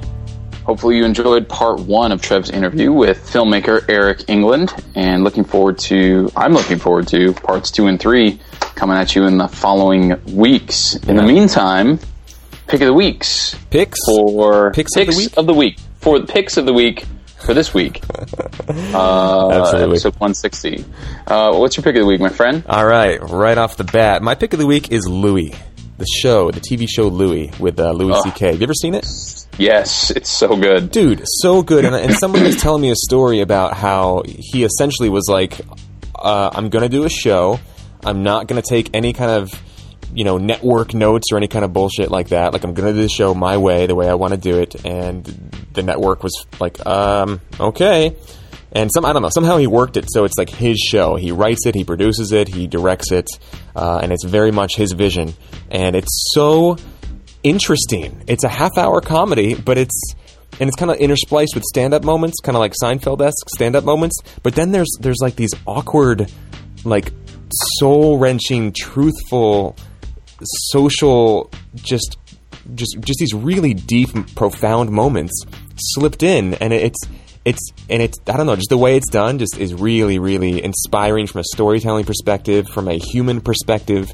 [0.64, 5.78] Hopefully you enjoyed part one of Trev's interview with filmmaker Eric England and looking forward
[5.82, 8.40] to, I'm looking forward to parts two and three
[8.74, 10.95] coming at you in the following weeks.
[10.95, 11.99] In the meantime,
[12.66, 13.99] pick of the weeks Picks.
[14.03, 15.38] for Picks of the week?
[15.38, 15.78] of the week.
[15.99, 17.06] For the picks of the week
[17.38, 18.02] for this week.
[18.94, 19.95] Uh, Absolutely.
[19.95, 20.86] Episode 160.
[21.28, 22.64] Uh, what's your pick of the week, my friend?
[22.68, 25.53] All right, right off the bat, my pick of the week is Louie,
[26.02, 28.23] the show, the TV show Louie with uh, Louis Oh.
[28.23, 28.48] C.K.
[28.48, 29.06] Have you ever seen it?
[29.57, 30.91] Yes, it's so good.
[30.91, 35.10] dude so good and, and somebody was telling me a story about how he essentially
[35.10, 35.60] was like
[36.15, 37.60] uh, i'm gonna do a show
[38.03, 39.49] i'm not gonna take any kind of
[40.14, 43.02] you know network notes or any kind of bullshit like that like i'm gonna do
[43.02, 45.26] the show my way the way i want to do it and
[45.73, 48.15] the network was like um okay
[48.73, 51.31] and some i don't know somehow he worked it so it's like his show he
[51.31, 53.27] writes it he produces it he directs it
[53.76, 55.34] uh, and it's very much his vision
[55.69, 56.77] and it's so
[57.43, 58.23] interesting.
[58.27, 60.14] It's a half hour comedy, but it's
[60.60, 63.76] and it's kind of interspliced with stand up moments, kind of like Seinfeld esque stand
[63.76, 64.18] up moments.
[64.43, 66.31] But then there's there's like these awkward,
[66.84, 67.11] like
[67.80, 69.76] soul wrenching, truthful,
[70.43, 72.18] social, just
[72.76, 75.43] just just these really deep, profound moments
[75.77, 76.99] slipped in, and it's
[77.46, 80.64] it's and it's I don't know, just the way it's done just is really really
[80.64, 84.12] inspiring from a storytelling perspective, from a human perspective.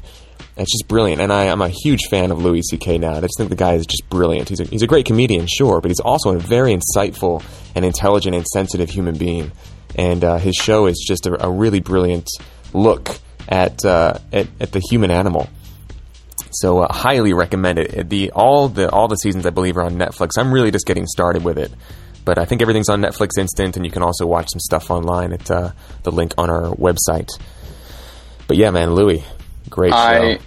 [0.56, 2.98] It's just brilliant, and I, I'm a huge fan of Louis C.K.
[2.98, 3.12] now.
[3.12, 4.48] I just think the guy is just brilliant.
[4.48, 7.44] He's a, he's a great comedian, sure, but he's also a very insightful
[7.76, 9.52] and intelligent and sensitive human being.
[9.94, 12.28] And uh, his show is just a, a really brilliant
[12.72, 15.48] look at, uh, at at the human animal.
[16.50, 18.08] So uh, highly recommend it.
[18.08, 20.30] The all the all the seasons I believe are on Netflix.
[20.38, 21.72] I'm really just getting started with it,
[22.28, 25.32] but I think everything's on Netflix Instant, and you can also watch some stuff online
[25.32, 25.72] at uh,
[26.02, 27.30] the link on our website.
[28.46, 29.24] But yeah, man, Louis,
[29.70, 29.96] great show.
[29.96, 30.38] I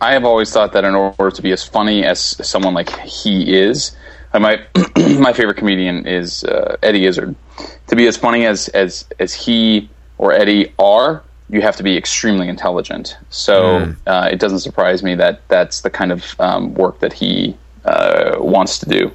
[0.00, 3.52] I have always thought that in order to be as funny as someone like he
[3.52, 3.96] is,
[4.34, 4.64] my
[5.18, 7.34] my favorite comedian is uh, Eddie Izzard.
[7.88, 11.96] To be as funny as as as he or Eddie are, you have to be
[11.96, 13.16] extremely intelligent.
[13.30, 17.56] So uh, it doesn't surprise me that that's the kind of um, work that he
[17.84, 19.10] uh, wants to do.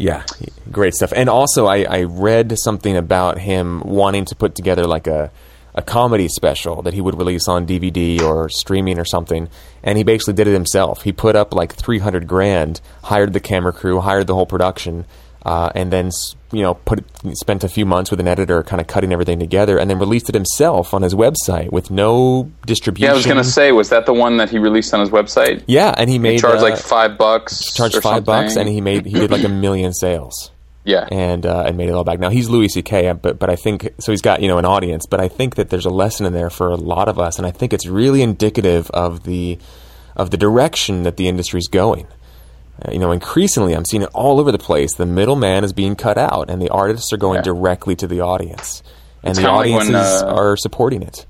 [0.00, 0.24] Yeah,
[0.72, 1.12] great stuff.
[1.14, 5.30] And also, I, I read something about him wanting to put together like a
[5.72, 9.48] a comedy special that he would release on DVD or streaming or something.
[9.84, 11.02] And he basically did it himself.
[11.02, 15.04] He put up like three hundred grand, hired the camera crew, hired the whole production,
[15.42, 16.10] uh, and then
[16.52, 17.04] you know put
[17.34, 20.28] spent a few months with an editor, kind of cutting everything together, and then released
[20.28, 23.06] it himself on his website with no distribution.
[23.06, 25.62] Yeah, I was gonna say, was that the one that he released on his website?
[25.66, 27.72] Yeah, and he made Charged uh, like five bucks.
[27.72, 30.50] charged five bucks, and he made he did like a million sales
[30.84, 31.08] yeah.
[31.10, 32.18] and uh, and made it all back.
[32.18, 34.12] Now he's Louis C.K., but but I think so.
[34.12, 36.50] He's got you know an audience, but I think that there's a lesson in there
[36.50, 39.58] for a lot of us, and I think it's really indicative of the
[40.16, 42.06] of the direction that the industry's going.
[42.86, 44.94] Uh, you know, increasingly, I'm seeing it all over the place.
[44.94, 47.42] The middleman is being cut out, and the artists are going Yeah.
[47.42, 48.82] directly to the audience,
[49.22, 51.26] and It's the kinda like when, audiences uh, are supporting it.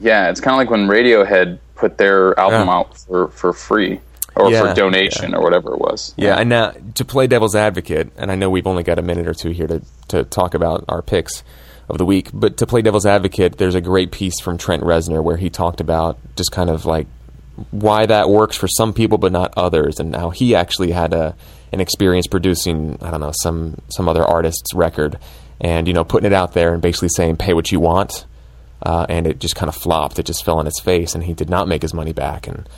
[0.00, 2.74] Yeah, it's kind of like when Radiohead put their album Yeah.
[2.74, 4.00] out for, for free
[4.34, 6.12] or Yeah, for donation or whatever it was.
[6.16, 9.28] Yeah, and now to play devil's advocate, and I know we've only got a minute
[9.28, 11.44] or two here to, to talk about our picks
[11.88, 15.22] of the week, but to play devil's advocate, there's a great piece from Trent Reznor
[15.22, 17.06] where he talked about just kind of like
[17.70, 21.34] why that works for some people but not others, and how he actually had a
[21.72, 25.18] an experience producing I don't know some some other artist's record,
[25.60, 28.26] and you know putting it out there and basically saying pay what you want,
[28.82, 30.18] uh, and it just kind of flopped.
[30.18, 32.46] It just fell on its face, and he did not make his money back.
[32.46, 32.68] And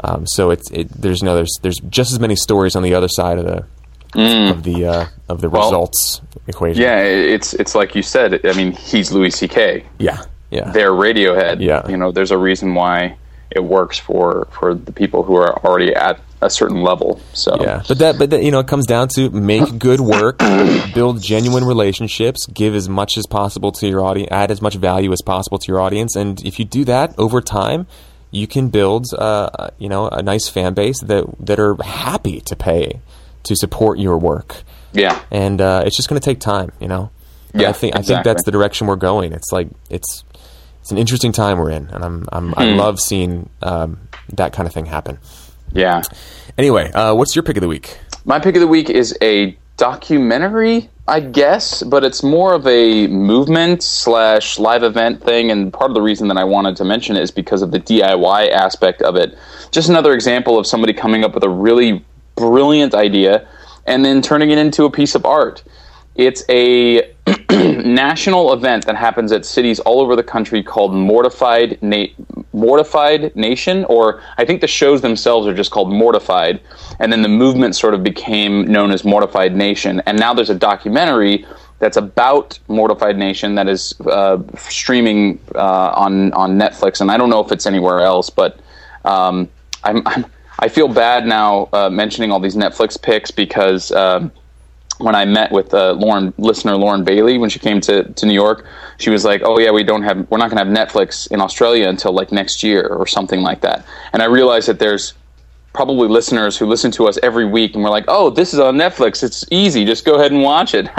[0.00, 3.08] um, so it's it, there's no there's there's just as many stories on the other
[3.08, 3.64] side of the
[4.50, 5.52] of the uh, of the Mm.
[5.52, 6.82] Well, results equation.
[6.82, 8.44] Yeah, it's it's like you said.
[8.46, 9.84] I mean, he's Louis C.K.
[9.98, 10.70] yeah, yeah.
[10.70, 11.60] They're Radiohead.
[11.60, 11.88] Yeah.
[11.88, 13.16] you know, there's a reason why
[13.54, 17.20] it works for for the people who are already at a certain level.
[17.32, 20.38] So Yeah, but that, but that, you know, it comes down to make good work,
[20.94, 25.12] build genuine relationships, give as much as possible to your audience, add as much value
[25.12, 27.86] as possible to your audience, and if you do that over time,
[28.30, 32.56] you can build, uh, you know, a nice fan base that that are happy to
[32.56, 33.00] pay
[33.44, 34.62] to support your work,
[34.92, 37.10] yeah, and uh, it's just going to take time, you know.
[37.52, 39.32] But Yeah, I think I think that's the direction we're going.
[39.32, 40.24] It's like it's
[40.84, 42.76] it's an interesting time we're in, and I'm, I'm I Hmm.
[42.76, 43.96] love seeing um,
[44.34, 45.16] that kind of thing happen.
[45.72, 46.02] yeah.
[46.58, 47.98] Anyway, uh, what's your pick of the week?
[48.26, 53.06] My pick of the week is a documentary, I guess, but it's more of a
[53.06, 55.50] movement slash live event thing.
[55.50, 57.80] And part of the reason that I wanted to mention it is because of the
[57.80, 59.36] DIY aspect of it.
[59.70, 62.04] Just another example of somebody coming up with a really
[62.36, 63.48] brilliant idea
[63.86, 65.62] and then turning it into a piece of art.
[66.14, 67.10] It's a
[67.82, 72.06] national event that happens at cities all over the country called Mortified Na-
[72.52, 76.60] Mortified Nation, or I think the shows themselves are just called Mortified,
[77.00, 80.54] and then the movement sort of became known as Mortified Nation, and now there's a
[80.54, 81.46] documentary
[81.78, 87.30] that's about Mortified Nation that is uh, streaming uh, on on Netflix, and I don't
[87.30, 88.58] know if it's anywhere else, but
[89.04, 89.48] um,
[89.82, 90.26] I'm, I'm
[90.58, 93.92] I feel bad now uh, mentioning all these Netflix picks because.
[94.98, 98.34] When I met with uh, Lauren listener Lauren Bailey when she came to, to New
[98.34, 98.66] York,
[98.98, 101.40] she was like, "Oh yeah, we don't have we're not going to have Netflix in
[101.40, 105.14] Australia until like next year or something like that." And I realized that there's
[105.72, 108.76] probably listeners who listen to us every week and we're like, "Oh, this is on
[108.76, 109.22] Netflix.
[109.22, 109.84] It's easy.
[109.84, 110.88] Just go ahead and watch it."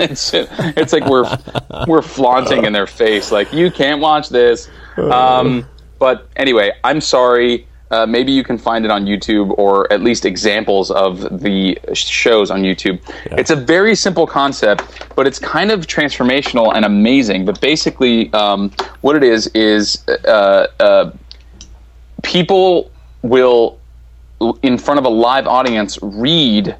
[0.00, 1.38] it's it's like we're
[1.86, 5.66] we're flaunting in their face like, "You can't watch this." Um,
[5.98, 7.66] but anyway, I'm sorry.
[7.90, 12.50] Uh, maybe you can find it on YouTube or at least examples of the shows
[12.50, 13.00] on YouTube.
[13.26, 14.84] It's a very simple concept,
[15.16, 17.44] but it's kind of transformational and amazing.
[17.44, 21.10] But basically, um, what it is is uh, uh,
[22.22, 22.90] people
[23.22, 23.78] will,
[24.62, 26.76] in front of a live audience, read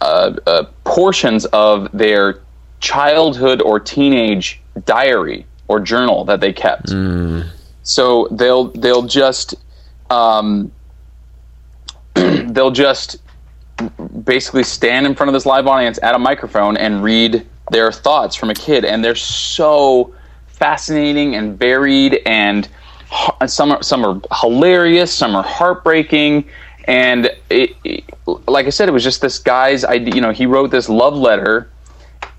[0.00, 2.40] uh, uh, portions of their
[2.78, 6.90] childhood or teenage diary or journal that they kept.
[7.82, 9.56] So they'll they'll just
[10.10, 10.72] um,
[12.14, 13.18] they'll just
[14.24, 18.34] basically stand in front of this live audience at a microphone and read their thoughts
[18.34, 20.14] from a kid, and they're so
[20.46, 22.68] fascinating and varied, and
[23.46, 26.44] some are some are hilarious, some are heartbreaking,
[26.84, 28.04] and it, it-
[28.46, 30.14] like I said, it was just this guy's idea.
[30.14, 31.70] You know, he wrote this love letter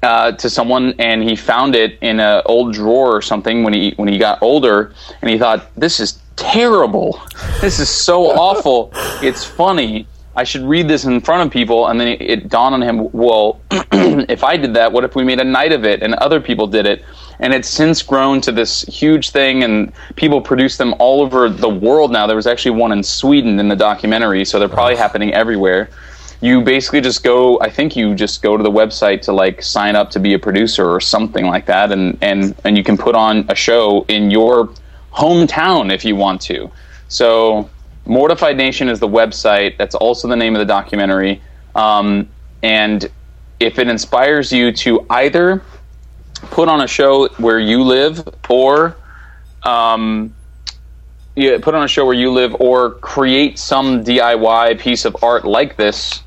[0.01, 3.93] uh, to someone, and he found it in an old drawer or something when he
[3.97, 7.21] when he got older, and he thought, "This is terrible.
[7.61, 8.91] This is so awful.
[9.21, 10.07] It's funny.
[10.35, 13.11] I should read this in front of people." And then it, it dawned on him,
[13.11, 16.39] "Well, if I did that, what if we made a night of it and other
[16.39, 17.03] people did it?"
[17.41, 21.69] And it's since grown to this huge thing, and people produce them all over the
[21.69, 22.27] world now.
[22.27, 25.89] There was actually one in Sweden in the documentary, so they're probably happening everywhere
[26.41, 29.95] you basically just go i think you just go to the website to like sign
[29.95, 33.15] up to be a producer or something like that and and and you can put
[33.15, 34.69] on a show in your
[35.13, 36.71] hometown if you want to.
[37.07, 37.69] So
[38.05, 39.77] mortified nation is the website.
[39.77, 41.41] That's also the name of the documentary.
[41.75, 42.29] Um,
[42.61, 43.09] and
[43.59, 45.61] if it inspires you to either
[46.51, 48.95] put on a show where you live or
[49.63, 50.33] um,
[51.35, 55.45] yeah, put on a show where you live or create some DIY piece of art
[55.45, 56.23] like this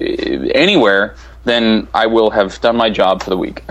[0.00, 3.62] anywhere, then I will have done my job for the week.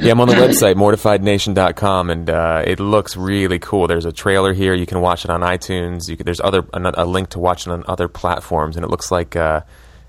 [0.00, 3.86] Yeah, I'm on the website, mortifiednation.com, and uh, it looks really cool.
[3.86, 4.74] There's a trailer here.
[4.74, 6.08] You can watch it on iTunes.
[6.08, 9.10] You can, there's other a link to watch it on other platforms, and it looks
[9.10, 9.60] like uh,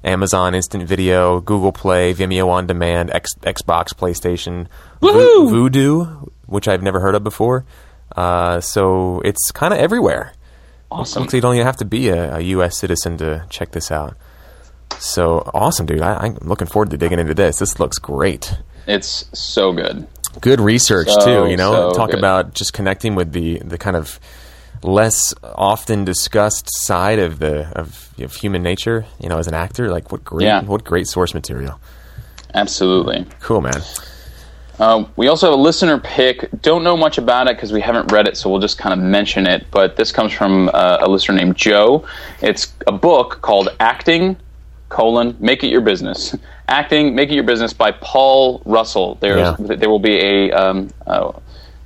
[0.04, 4.68] Amazon Instant Video, Google Play, Vimeo On Demand, X, Xbox, PlayStation,
[5.02, 7.66] Vo- Vudu, which I've never heard of before.
[8.16, 10.34] Uh, so it's kind of everywhere.
[10.92, 11.22] awesome.
[11.22, 12.78] Looks like you don't even have to be a, a U.S.
[12.78, 14.18] citizen to check this out.
[15.00, 16.02] So awesome, dude!
[16.02, 17.60] I, I'm looking forward to digging into this.
[17.60, 18.58] This looks great.
[18.88, 20.08] It's so good.
[20.42, 21.50] Good research So, too.
[21.50, 22.20] You know, so talk good.
[22.20, 24.20] about just connecting with the the kind of
[24.84, 29.06] less often discussed side of the of, of human nature.
[29.20, 30.62] You know, as an actor, like what great Yeah.
[30.64, 31.80] what great source material.
[32.54, 33.26] Absolutely.
[33.42, 33.82] Cool, man.
[34.78, 36.50] Uh, we also have a listener pick.
[36.62, 39.00] Don't know much about it because we haven't read it, so we'll just kind of
[39.00, 39.66] mention it.
[39.72, 42.06] But this comes from uh, a listener named Joe.
[42.42, 44.36] It's a book called Acting:
[44.96, 46.36] colon Make It Your Business.
[46.70, 49.18] Acting: Make It Your Business by Paul Russell.
[49.20, 49.76] There's Yeah.
[49.76, 51.34] there will be a um, uh,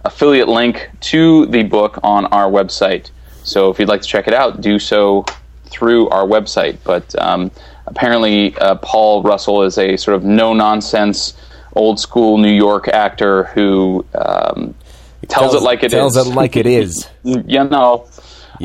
[0.06, 3.10] affiliate link to the book on our website.
[3.44, 5.26] So if you'd like to check it out, do so
[5.65, 6.77] through our website.
[6.84, 7.49] But um,
[7.88, 11.34] apparently, uh, Paul Russell is a sort of no nonsense,
[11.73, 14.76] old school New York actor who um,
[15.27, 15.94] tells, it like it is.
[15.94, 17.07] tells it like it is.
[17.23, 18.07] you know.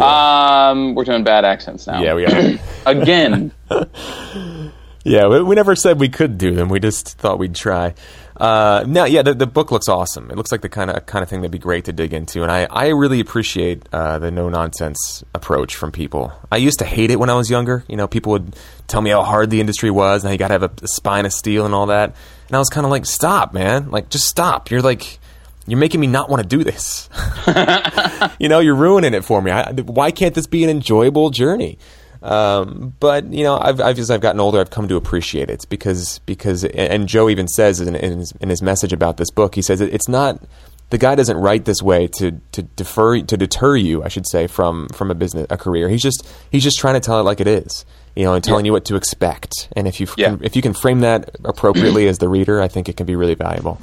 [0.02, 2.02] Um, we're doing bad accents now.
[2.02, 2.58] yeah, we are.
[2.86, 3.52] Again,
[5.04, 6.70] Yeah, we, we never said we could do them.
[6.70, 7.94] We just thought we'd try.
[8.38, 10.30] Uh, no, yeah, the, the book looks awesome.
[10.30, 12.42] It looks like the kind of kind of thing that'd be great to dig into,
[12.42, 16.32] and I, I really appreciate uh, the no nonsense approach from people.
[16.50, 17.84] I used to hate it when I was younger.
[17.86, 18.56] You know, people would
[18.88, 20.88] tell me how hard the industry was, and how you got to have a, a
[20.88, 22.16] spine of steel and all that.
[22.48, 23.90] And I was kind of like, stop, man!
[23.90, 24.70] Like, just stop.
[24.70, 25.20] You're like.
[25.66, 27.09] You're making me not want to do this.
[28.39, 29.51] you know, you're ruining it for me.
[29.51, 31.78] I, why can't this be an enjoyable journey?
[32.23, 35.66] Um, but you know, I've, I've as I've gotten older, I've come to appreciate it
[35.69, 39.55] because because and Joe even says in, in, his, in his message about this book,
[39.55, 40.43] he says it's not
[40.91, 44.47] the guy doesn't write this way to to defer to deter you, I should say,
[44.47, 45.89] from from a business a career.
[45.91, 47.85] He's just he's just trying to tell it like it is,
[48.16, 49.69] you know, and telling you what to expect.
[49.77, 50.31] And if you Yeah.
[50.31, 53.16] can, if you can frame that appropriately as the reader, I think it can be
[53.16, 53.78] really valuable.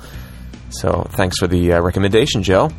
[0.72, 2.70] So thanks for the uh, recommendation, Joe.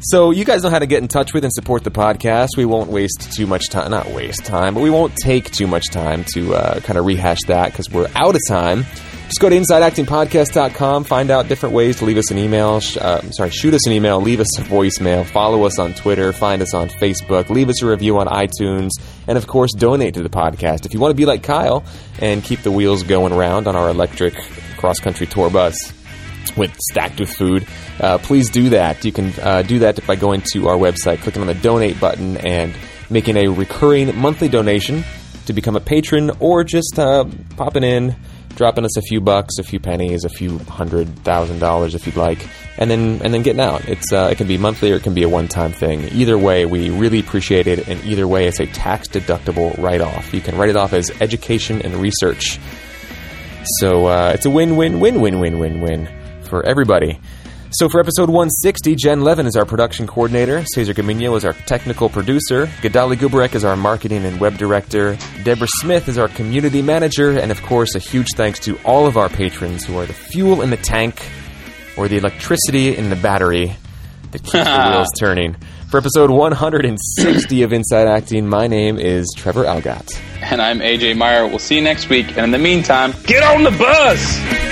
[0.00, 2.50] So you guys know how to get in touch with and support the podcast.
[2.56, 5.90] We won't waste too much time, not waste time, but we won't take too much
[5.90, 8.84] time to uh, kind of rehash that because we're out of time.
[9.26, 12.76] Just go to InsideActingPodcast.com, find out different ways to leave us an email.
[12.76, 16.62] Uh, sorry, shoot us an email, leave us a voicemail, follow us on Twitter, find
[16.62, 18.90] us on Facebook, leave us a review on iTunes,
[19.26, 20.86] and of course, donate to the podcast.
[20.86, 21.84] If you want to be like Kyle
[22.20, 24.34] and keep the wheels going around on our electric
[24.76, 25.92] cross country tour bus
[26.56, 27.66] with stacked with food,
[28.00, 29.04] uh, please do that.
[29.04, 32.36] You can uh, do that by going to our website, clicking on the donate button,
[32.36, 32.74] and
[33.08, 35.04] making a recurring monthly donation
[35.46, 37.24] to become a patron, or just uh,
[37.56, 38.16] popping in,
[38.56, 42.16] dropping us a few bucks, a few pennies, a few hundred thousand dollars if you'd
[42.16, 42.46] like,
[42.78, 43.86] and then and then getting out.
[43.88, 46.08] It's uh, it can be monthly or it can be a one time thing.
[46.12, 50.34] Either way, we really appreciate it, and either way, it's a tax deductible write off.
[50.34, 52.58] You can write it off as education and research.
[53.80, 56.08] So uh, it's a win win win win win win win
[56.48, 57.20] for everybody.
[57.72, 62.08] So for episode 160, Jen Levin is our production coordinator, Cesar Camino is our technical
[62.08, 67.38] producer, Gadali Gubarek is our marketing and web director, Deborah Smith is our community manager,
[67.38, 70.62] and of course, a huge thanks to all of our patrons who are the fuel
[70.62, 71.20] in the tank
[71.98, 73.76] or the electricity in the battery
[74.30, 75.56] that keeps the wheels turning.
[75.90, 80.18] For episode 160 of Inside Acting, my name is Trevor Algatt.
[80.40, 81.46] And I'm AJ Meyer.
[81.46, 82.28] We'll see you next week.
[82.36, 84.65] And in the meantime, get on the bus!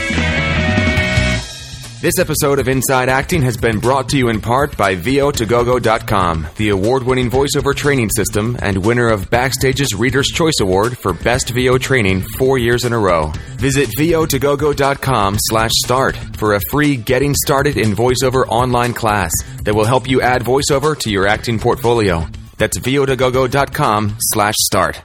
[2.05, 6.69] This episode of Inside Acting has been brought to you in part by VO2GoGo.com, the
[6.69, 11.79] award winning voiceover training system and winner of Backstage's Reader's Choice Award for Best VO
[11.79, 13.33] Training four years in a row.
[13.57, 19.33] Visit VO2GoGo.com slash start for a free Getting Started in VoiceOver online class
[19.63, 22.29] that will help you add voiceover to your acting portfolio.
[22.59, 25.01] That's VO2GoGo.com slash start.